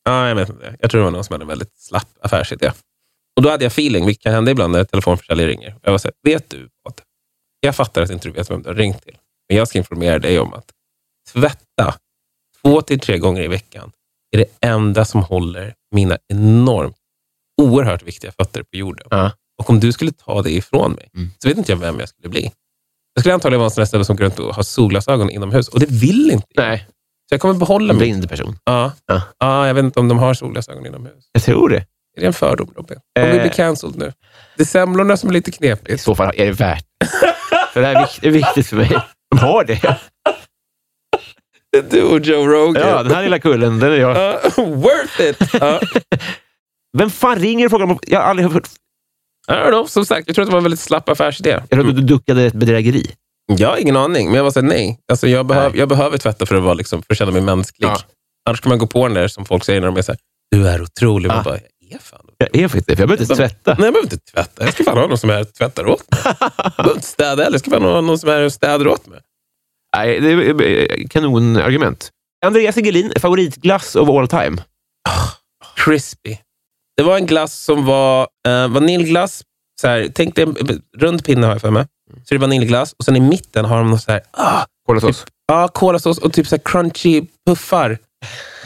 [0.04, 0.76] Ja, jag vet inte.
[0.80, 2.72] Jag tror det var någon som hade en väldigt slapp affärsidé.
[3.36, 5.76] Och då hade jag feeling, vilket kan hända ibland när telefonförsäljare ringer.
[5.82, 6.94] Jag var så här, vet du vad?
[7.66, 9.16] Jag fattar att inte du vet vem du har ringt till.
[9.48, 10.64] Men jag ska informera dig om att
[11.32, 11.94] tvätta
[12.62, 13.92] två till tre gånger i veckan
[14.30, 16.96] är det enda som håller mina enormt,
[17.62, 19.06] oerhört viktiga fötter på jorden.
[19.10, 19.30] Ja.
[19.58, 21.30] Och om du skulle ta det ifrån mig, Mm.
[21.38, 22.52] så vet inte jag vem jag skulle bli.
[23.14, 25.68] Jag skulle antagligen vara en sån där snubbe som går runt och har solglasögon inomhus.
[25.68, 26.46] Och det vill inte.
[26.56, 26.86] Nej,
[27.28, 28.06] Så jag kommer behålla en mig.
[28.08, 28.58] blind person.
[28.64, 28.92] Ja.
[29.06, 29.22] Ja.
[29.38, 29.66] Ja.
[29.66, 31.24] jag vet inte om de har solglasögon inomhus.
[31.32, 31.86] Jag tror det.
[32.16, 32.98] Är det en fördom, Robin?
[33.18, 33.42] Kommer vi Eh.
[33.42, 34.12] bli cancelled nu?
[34.56, 36.02] Det är semlorna som är lite I knepigt.
[36.02, 36.84] så fall är det värt
[37.80, 37.86] det.
[37.86, 38.98] Det här är vikt- är viktigt för mig.
[39.30, 39.96] De har det.
[41.90, 42.88] Du och Joe Rogan.
[42.88, 44.16] Ja, den här lilla kullen, den är jag.
[44.16, 45.36] Ja, worth it!
[45.60, 45.80] Ja.
[46.98, 47.86] Vem fan ringer och frågar?
[47.86, 48.68] om- Jag har aldrig hört...
[49.48, 51.50] I don't know, som sagt, jag tror att det var en väldigt slapp affärsidé.
[51.50, 53.10] Jag tror att du duckade ett bedrägeri.
[53.56, 54.98] Jag har ingen aning, men jag var såhär, nej.
[55.10, 55.78] Alltså, jag, behöv, Nej.
[55.80, 57.88] jag behöver tvätta för att, vara, liksom, för att känna mig mänsklig.
[57.88, 57.98] Ja.
[58.48, 60.18] Annars kan man gå på den där som folk säger när de är såhär,
[60.50, 61.28] du är otrolig.
[61.28, 61.42] Man Ja.
[61.42, 63.74] bara, jag är fan Jag är faktiskt det, för jag behöver inte tvätta.
[63.78, 64.64] Nej, jag behöver inte tvätta.
[64.64, 66.20] Jag ska fan ha någon som är tvättar åt mig.
[66.24, 67.54] Jag behöver inte städa heller.
[67.54, 69.20] Jag ska fan ha någon som är städar åt mig.
[69.96, 72.10] Nej, det är kanonargument.
[72.46, 74.56] Andreas Egelin, favoritglass of all time?
[75.76, 76.36] Crispy.
[76.96, 79.42] Det var en glass som var eh, vaniljglass.
[79.80, 81.86] Så här, tänk dig en en rund pinne har jag för mig.
[82.10, 85.26] Så det är vaniljglass och sen i mitten har de något så här, ah, Kolasås?
[85.46, 87.98] Ja, kolasås och typ så här crunchy puffar.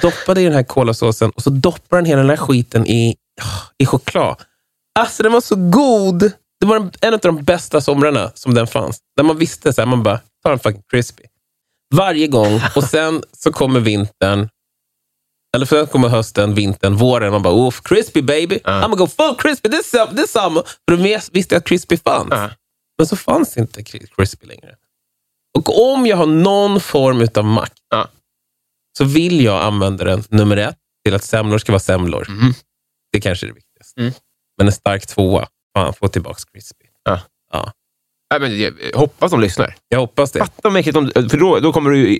[0.03, 3.17] Doppade i den här kolasåsen och så doppar den hela den här skiten i,
[3.79, 4.37] i choklad.
[4.99, 6.33] Alltså den var så god!
[6.61, 8.99] Det var en- en av de bästa somrarna som den fanns.
[9.17, 11.23] Där man visste, så här, man bara, ta en fucking crispy.
[11.95, 12.61] Varje gång.
[12.77, 14.49] Och sen så kommer vintern.
[15.57, 17.33] Eller sen kommer hösten, vintern, våren.
[17.33, 18.59] Man bara, oof, crispy baby.
[18.65, 20.63] I'm gonna go full crispy this, this summer.
[20.63, 22.29] För då vis- visste jag att crispy fanns.
[22.31, 22.51] Ja.
[22.99, 24.75] Men så fanns inte cri- crispy längre.
[25.59, 28.09] Och om jag har någon form av makt Ja.
[28.99, 32.27] så vill jag använda den, nummer ett, till att semlor ska vara semlor.
[32.29, 32.55] Mhm.
[33.13, 34.01] Det kanske är det viktigaste.
[34.01, 34.13] Mm.
[34.59, 35.47] Men en stark tvåa,
[35.77, 36.85] fan, få tillbaka crispy.
[37.05, 37.21] Ja.
[37.53, 37.73] Ja.
[38.33, 39.75] Nej, men, jag hoppas de lyssnar.
[39.89, 40.39] Jag hoppas det.
[40.39, 41.11] Fatta vad mäktigt om...
[41.15, 42.19] För då, då kommer du,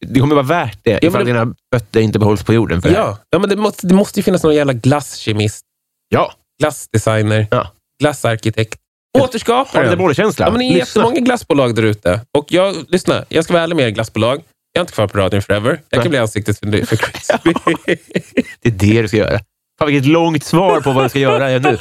[0.00, 2.82] det kommer vara värt det Ja, ifall det- dina fötter inte behålls på jorden.
[2.82, 2.90] För.
[2.90, 5.64] Ja, ja men det, måste, det måste ju finnas någon jävla glasskemist,
[6.08, 6.32] ja.
[6.60, 7.70] glassdesigner, Ja.
[8.00, 8.80] glassarkitekt.
[9.14, 9.84] Har du Återskapare.
[9.84, 10.46] lite bollkänsla?
[10.46, 10.78] Ja, men det är Lyssna.
[11.00, 12.20] jättemånga glassbolag där ute.
[12.38, 14.42] Och jag, lyssna, jag ska vara ärlig med er glassbolag.
[14.72, 15.80] Jag är inte kvar på radion forever.
[15.90, 17.52] Jag kan bli ansiktet för, för Crispy.
[18.60, 19.40] Det är det du ska göra.
[19.78, 21.78] Fan, vilket långt svar på vad du ska göra nu.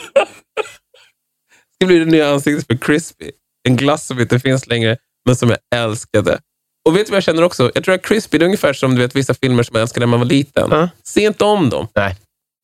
[1.75, 3.31] ska bli det nya ansiktet för Crispy.
[3.67, 6.39] En glass som inte finns längre, men som jag älskade.
[6.89, 7.71] Och vet du vad jag känner också?
[7.75, 10.05] Jag tror att Crispy det är ungefär som du vet, vissa filmer som jag älskade
[10.05, 10.67] när man var liten.
[10.71, 10.89] Ja.
[11.03, 11.87] Se inte om dem.
[11.95, 12.15] Nej.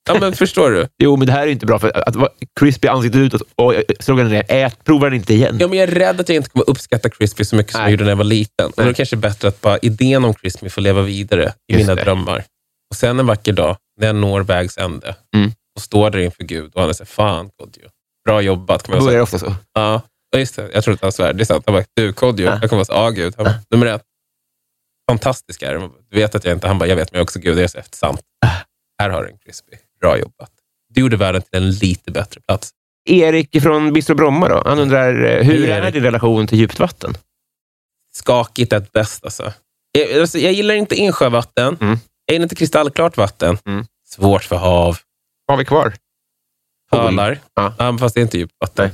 [0.09, 0.87] Ja, men förstår du?
[1.03, 1.79] Jo, men det här är inte bra.
[1.79, 5.57] för Att, vara crispy ansiktet utåt och sloganen är ät, prova den inte igen.
[5.59, 7.85] Ja, men jag är rädd att jag inte kommer uppskatta Crispy så mycket som Nej.
[7.85, 8.65] jag gjorde när jag var liten.
[8.65, 11.73] Och då är det kanske bättre att bara idén om Crispy får leva vidare i
[11.73, 12.03] Just mina det.
[12.03, 12.43] drömmar.
[12.89, 15.51] Och sen en vacker dag, när jag når vägs ände Mm.
[15.75, 17.89] och står där inför Gud och han säger, fan Kodjo,
[18.25, 18.83] bra jobbat.
[18.83, 19.23] Det jag börjar säga.
[19.23, 19.55] ofta så.
[19.73, 20.69] Ja, ja, just det.
[20.73, 21.33] Jag tror att han svär.
[21.33, 21.63] Det är sant.
[21.67, 22.51] Han bara, du Kodjo, Ja.
[22.61, 23.33] jag kommer vara så, ja Gud.
[23.37, 24.03] Han bara, nummer ett,
[25.11, 26.17] fantastisk är du.
[26.17, 27.57] Vet att jag inte, han bara, jag vet, men jag är också Gud.
[27.57, 28.21] Jag är så eftersamt.
[29.01, 29.71] Här har du en Crispy.
[30.01, 30.51] Bra jobbat.
[30.93, 32.71] Du gjorde världen till en lite bättre plats.
[33.09, 34.63] Erik från Bistro Bromma då?
[34.65, 37.17] Han undrar, eh, hur är din relation till djupt vatten?
[38.11, 39.23] skakigt är bäst.
[39.25, 39.53] Alltså.
[39.91, 41.77] Jag, alltså, jag gillar inte insjövatten.
[41.81, 41.97] Mm.
[42.29, 43.57] Jag gillar inte kristallklart vatten.
[43.65, 43.85] Mm.
[44.07, 44.97] Svårt för hav.
[45.45, 45.93] Vad har vi kvar?
[46.91, 47.39] Pölar.
[47.55, 47.73] Ja.
[47.77, 47.97] Ja.
[47.97, 48.89] fast det är inte djupt vatten.
[48.89, 48.93] Nej.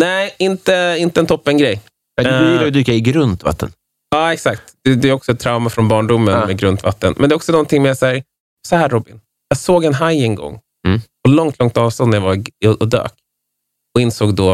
[0.00, 1.80] Nej, inte, inte en toppengrej.
[2.14, 2.52] Ja, Du Eh.
[2.52, 3.72] gillar att dyka i grunt vatten.
[4.10, 4.62] Ja, exakt.
[4.84, 6.46] Det, det är också ett trauma från barndomen Ja.
[6.46, 7.14] med grunt vatten.
[7.18, 8.22] Men det är också någonting med så här,
[8.68, 9.20] så här Robin.
[9.48, 10.60] Jag såg en haj en gång.
[10.88, 11.00] Mm.
[11.24, 12.44] På långt, långt avstånd när jag var
[12.80, 13.12] och dök.
[13.94, 14.52] Och insåg då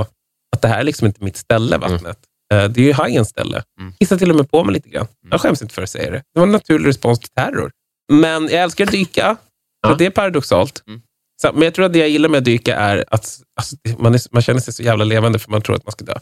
[0.56, 2.18] att det här är liksom inte mitt ställe, vattnet.
[2.54, 3.62] Eh, Det är ju hajens ställe.
[3.80, 3.92] Mm.
[4.00, 5.06] Kissade till och med på mig lite grann.
[5.30, 6.22] Jag skäms inte för att säga det.
[6.34, 7.70] Det var en naturlig respons till terror.
[8.12, 9.36] Men jag älskar att dyka.
[9.82, 9.94] Ja.
[9.94, 10.82] Det är paradoxalt.
[10.86, 11.02] Mm.
[11.42, 14.14] Så, men jag tror att det jag gillar med att dyka är att alltså, man,
[14.14, 16.18] är, man känner sig så jävla levande för man tror att man ska dö.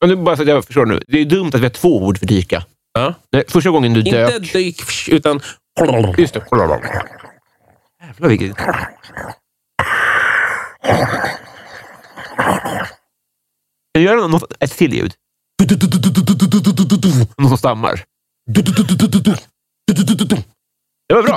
[0.00, 1.02] Men nu, bara så att jag förstår nu.
[1.08, 2.64] Det är dumt att vi har två ord för dyka.
[2.92, 3.14] Ja.
[3.32, 4.52] Nej, Första gången du Inte dök...
[4.52, 5.40] dyk, utan...
[6.18, 6.46] Just det.
[8.02, 8.56] Jävlar vilket...
[13.94, 15.14] Kan du göra något, ett till ljud?
[17.38, 18.04] Någon som stammar.
[21.10, 21.36] Det var bra.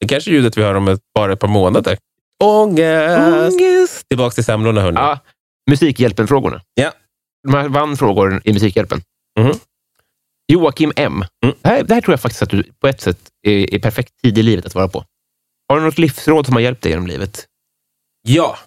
[0.00, 1.98] Det är kanske är ljudet vi hör om ett, bara ett par månader.
[2.44, 4.08] Ångest!
[4.08, 4.96] Tillbaka till semlorna, hörni.
[4.96, 5.18] Ja,
[5.70, 6.62] Musikhjälpen-frågorna.
[6.74, 6.92] Ja.
[7.48, 9.02] De här vann frågor i Musikhjälpen.
[9.40, 9.52] Mhm.
[10.52, 11.24] Joakim M.
[11.44, 11.56] Mm.
[11.62, 14.12] Det, här, det här tror jag faktiskt att du på ett sätt är, är perfekt
[14.22, 15.04] tid i livet att vara på.
[15.68, 17.46] Har du något livsråd som har hjälpt dig genom livet?
[18.28, 18.58] Ja.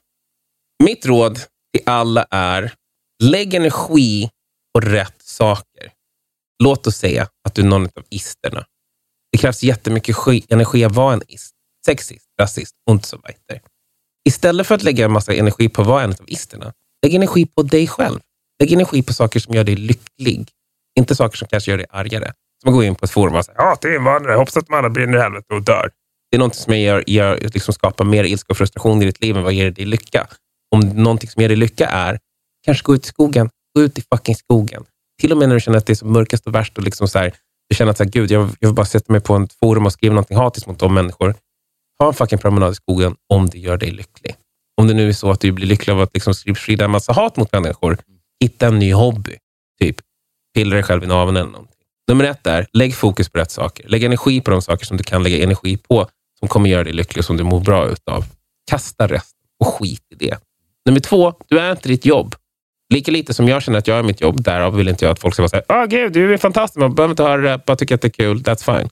[0.84, 1.36] Mitt råd
[1.74, 2.74] till alla är,
[3.24, 4.30] lägg energi
[4.74, 5.92] på rätt saker.
[6.64, 8.66] Låt oss säga att du är någon av isterna.
[9.32, 10.16] Det krävs jättemycket
[10.50, 11.54] energi att vara en ist.
[11.86, 13.62] Sexist, rasist och så vidare.
[14.30, 16.74] Istället för att lägga en massa energi på att vara en av isterna,
[17.04, 18.20] lägg energi på dig själv.
[18.60, 20.50] Lägg energi på saker som gör dig lycklig.
[21.00, 22.34] Inte saker som kanske gör dig argare.
[22.62, 24.68] Som att gå in på ett forum och säga ja, det är invandrare, hoppas att
[24.68, 25.92] de andra brinner i helvete och dör.
[26.32, 29.38] Det är något som gör, gör, liksom skapar mer ilska och frustration i ditt liv
[29.38, 30.28] än vad ger dig lycka.
[30.76, 32.20] Om någonting som ger dig lycka är,
[32.66, 33.50] kanske gå ut i skogen.
[33.76, 34.84] Gå ut i fucking skogen.
[35.22, 37.08] Till och med när du känner att det är som mörkast och värst och liksom
[37.08, 37.34] så här,
[37.72, 39.86] du känner att så här, Gud, jag, jag vill bara sätta mig på ett forum
[39.86, 41.36] och skriva någonting hatiskt mot de människor.
[42.00, 44.36] Ta en fucking promenad i skogen om det gör dig lycklig.
[44.78, 47.14] Om det nu är så att du blir lycklig av att liksom sprida en massa
[47.14, 47.98] hat mot människor,
[48.44, 49.36] hitta en ny hobby.
[49.82, 49.96] Typ
[50.56, 51.76] pilla dig själv i naveln eller någonting.
[52.08, 53.88] Nummer ett är, lägg fokus på rätt saker.
[53.88, 56.08] Lägg energi på de saker som du kan lägga energi på,
[56.40, 58.26] som kommer göra dig lycklig och som du mår bra utav.
[58.72, 60.38] Kasta resten och skit i det.
[60.86, 62.36] Nummer två, du är inte ditt jobb.
[62.92, 65.20] Lika lite som jag känner att jag är mitt jobb, därav vill inte jag att
[65.20, 67.66] folk ska vara såhär, åh ah, gud, du är fantastisk, man behöver inte höra det,
[67.66, 68.90] bara tycka att det är kul, that's fine.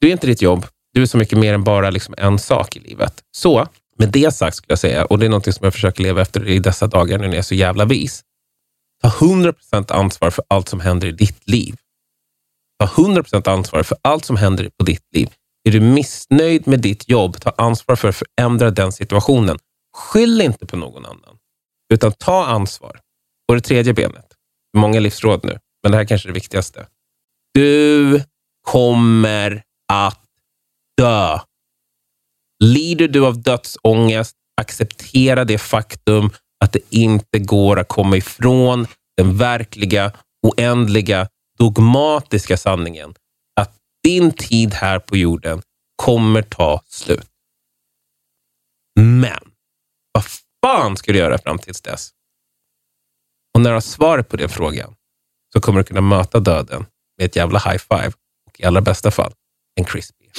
[0.00, 2.76] Du är inte ditt jobb, du är så mycket mer än bara liksom en sak
[2.76, 3.14] i livet.
[3.36, 3.66] Så,
[3.98, 6.48] med det sagt skulle jag säga, och det är något som jag försöker leva efter
[6.48, 8.22] i dessa dagar nu när jag är så jävla vis.
[9.02, 11.74] Ta 100% ansvar för allt som händer i ditt liv.
[12.78, 15.28] Ta 100% ansvar för allt som händer på ditt liv.
[15.64, 19.58] Är du missnöjd med ditt jobb, ta ansvar för att förändra den situationen.
[19.96, 21.36] Skyll inte på någon annan,
[21.92, 23.00] utan ta ansvar.
[23.50, 24.34] Och det tredje benet,
[24.76, 26.86] många livsråd nu, men det här kanske är det viktigaste.
[27.54, 28.22] Du
[28.66, 30.24] kommer att
[30.96, 31.38] dö.
[32.64, 36.30] Lider du av dödsångest, acceptera det faktum
[36.64, 38.86] att det inte går att komma ifrån
[39.16, 40.12] den verkliga,
[40.46, 41.28] oändliga,
[41.58, 43.14] dogmatiska sanningen
[43.60, 45.62] att din tid här på jorden
[45.96, 47.28] kommer ta slut.
[49.00, 49.50] Men
[50.12, 50.24] vad
[50.64, 52.10] fan ska du göra fram tills dess?
[53.54, 54.94] Och när du har svaret på den frågan
[55.52, 56.86] så kommer du kunna möta döden
[57.18, 58.12] med ett jävla high five
[58.46, 59.32] och i allra bästa fall
[59.78, 60.24] en crispy.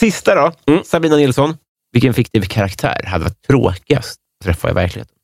[0.00, 0.52] Sista då.
[0.66, 0.84] Mm.
[0.84, 1.56] Sabina Nilsson.
[1.92, 5.16] Vilken fiktiv karaktär hade varit tråkigast att träffa i verkligheten?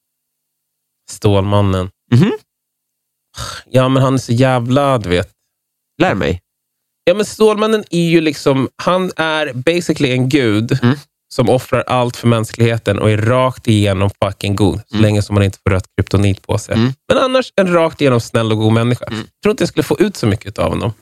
[1.11, 1.91] Stålmannen.
[2.13, 2.33] Mhm.
[3.67, 5.31] Ja, men han är så jävla, du vet.
[6.01, 6.43] Lär mig.
[7.05, 10.97] Ja, men Stålmannen är ju liksom, han är basically en gud Mm.
[11.29, 15.03] Som offrar allt för mänskligheten och är rakt igenom fucking god, så Mm.
[15.03, 16.75] länge som man inte får rött kryptonit på sig.
[16.75, 16.93] Mm.
[17.09, 19.05] Men annars en rakt igenom snäll och god människa.
[19.05, 19.19] Mm.
[19.19, 20.93] Jag tror inte jag skulle få ut så mycket av honom.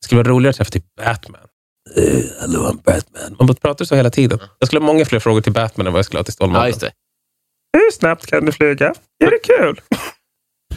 [0.00, 1.40] Det skulle vara roligare att träffa typ Batman.
[1.98, 3.36] Uh, hello, I'm Batman.
[3.38, 4.38] Man bara pratar så hela tiden.
[4.58, 6.62] Jag skulle ha många fler frågor till Batman än vad jag skulle ha till Stålmannen.
[6.62, 6.90] Ja, just det.
[7.72, 8.94] Hur snabbt kan du flyga?
[9.24, 9.80] Är det kul?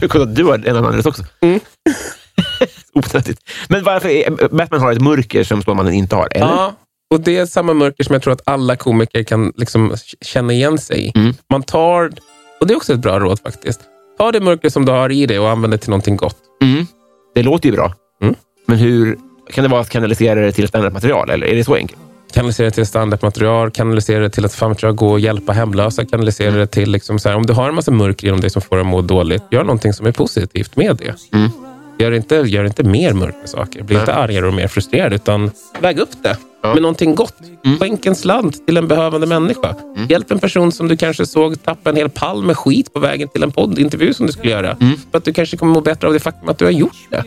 [0.00, 1.24] Hur du ha en annan adress också?
[1.40, 1.60] Mm.
[2.92, 3.40] Onödigt.
[3.68, 6.46] Men varför är, Batman har ett mörker som Stålmannen inte har, eller?
[6.46, 6.74] Ja,
[7.10, 10.78] och det är samma mörker som jag tror att alla komiker kan liksom känna igen
[10.78, 11.12] sig i.
[11.14, 11.34] Mm.
[11.50, 12.12] Man tar,
[12.60, 13.80] och det är också ett bra råd faktiskt,
[14.18, 16.36] ta det mörker som du har i dig och använd det till någonting gott.
[16.62, 16.86] Mm.
[17.34, 17.94] Det låter ju bra.
[18.22, 18.34] Mm.
[18.66, 19.18] Men hur
[19.52, 22.00] kan det vara att kanalisera det till standardmaterial, eller är det så enkelt?
[22.32, 26.54] Kanalisera det till standardmaterial, kanalisera det till att fan jag, gå och hjälpa hemlösa, kanalisera
[26.54, 28.76] det till, liksom så här, om du har en massa mörker inom dig som får
[28.76, 31.36] dig att må dåligt, gör någonting som är positivt med det.
[31.36, 31.50] Mm.
[31.98, 33.82] Gör, inte, gör inte mer mörka saker.
[33.82, 35.50] Bli inte argare och mer frustrerad, utan
[35.80, 36.36] väg upp det.
[36.74, 37.34] Med någonting gott.
[37.64, 37.78] Mm.
[37.78, 39.74] Skänk en slant till en behövande människa.
[40.08, 43.28] Hjälp en person som du kanske såg tappa en hel pall med skit på vägen
[43.28, 44.76] till en poddintervju som du skulle göra.
[44.80, 44.96] Mm.
[45.10, 47.24] För att du kanske kommer må bättre av det faktum att du har gjort det.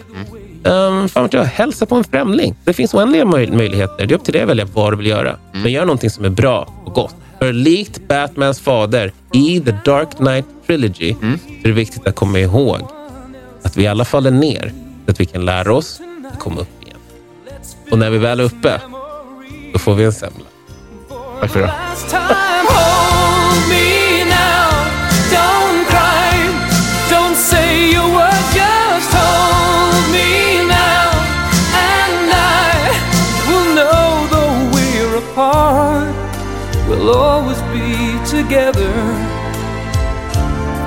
[0.70, 2.56] Um, fan vet jag, hälsa på en främling.
[2.64, 4.06] Det finns oändliga möj- möjligheter.
[4.06, 5.36] Det är upp till dig att välja vad du vill göra.
[5.52, 7.16] Men gör någonting som är bra och gott.
[7.40, 12.40] För likt Batmans fader i The Dark Knight Trilogy så är det viktigt att komma
[12.40, 12.80] ihåg
[13.64, 14.74] att vi alla faller ner
[15.06, 16.02] så att vi kan lära oss
[16.34, 16.98] att komma upp igen.
[17.92, 18.82] Och när vi väl är uppe,
[19.74, 20.46] då får vi en semla.
[21.42, 21.68] Tack för det.
[21.68, 24.70] Last time, hold me now.
[25.32, 26.32] Don't cry,
[27.10, 31.12] don't say a word, just hold me now.
[31.92, 32.72] And I
[33.48, 36.16] will know though we're apart,
[36.90, 38.94] we'll always be together,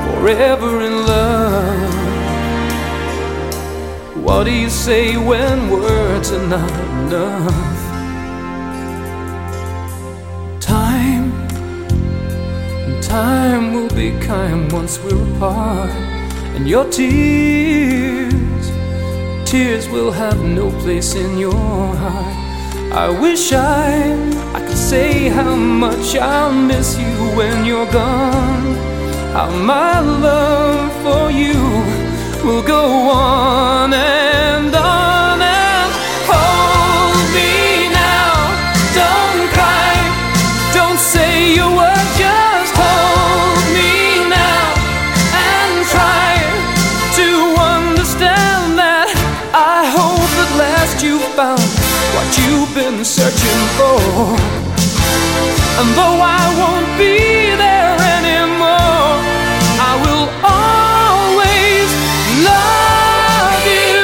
[0.06, 1.92] forever in love.
[4.24, 7.81] What do you say when words are not enough?
[13.12, 15.90] Time will be kind once we're apart,
[16.56, 18.64] and your tears,
[19.44, 21.52] tears will have no place in your
[22.02, 22.36] heart.
[22.90, 23.90] I wish I,
[24.54, 28.76] I could say how much I'll miss you when you're gone.
[29.34, 31.60] How my love for you
[32.46, 33.92] will go on
[51.02, 51.60] you found
[52.14, 53.98] what you've been searching for.
[55.80, 57.18] And though I won't be
[57.58, 59.18] there anymore,
[59.82, 61.88] I will always
[62.46, 63.98] love you.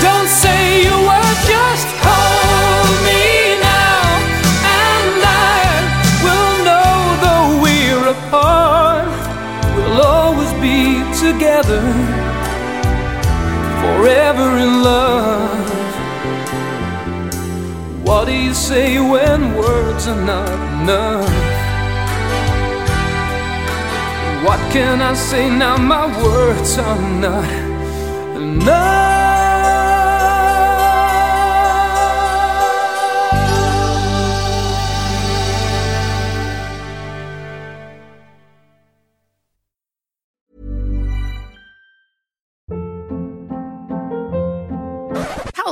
[0.00, 4.00] Don't say a word, just hold me now,
[4.80, 5.20] and
[5.52, 5.60] I
[6.24, 6.94] will know
[7.24, 9.12] though we're apart,
[9.76, 11.82] we'll always be together,
[13.96, 15.68] forever in love.
[18.04, 20.48] What do you say when words are not
[20.82, 21.30] enough?
[24.44, 25.76] What can I say now?
[25.78, 27.50] My words are not
[28.36, 29.15] enough.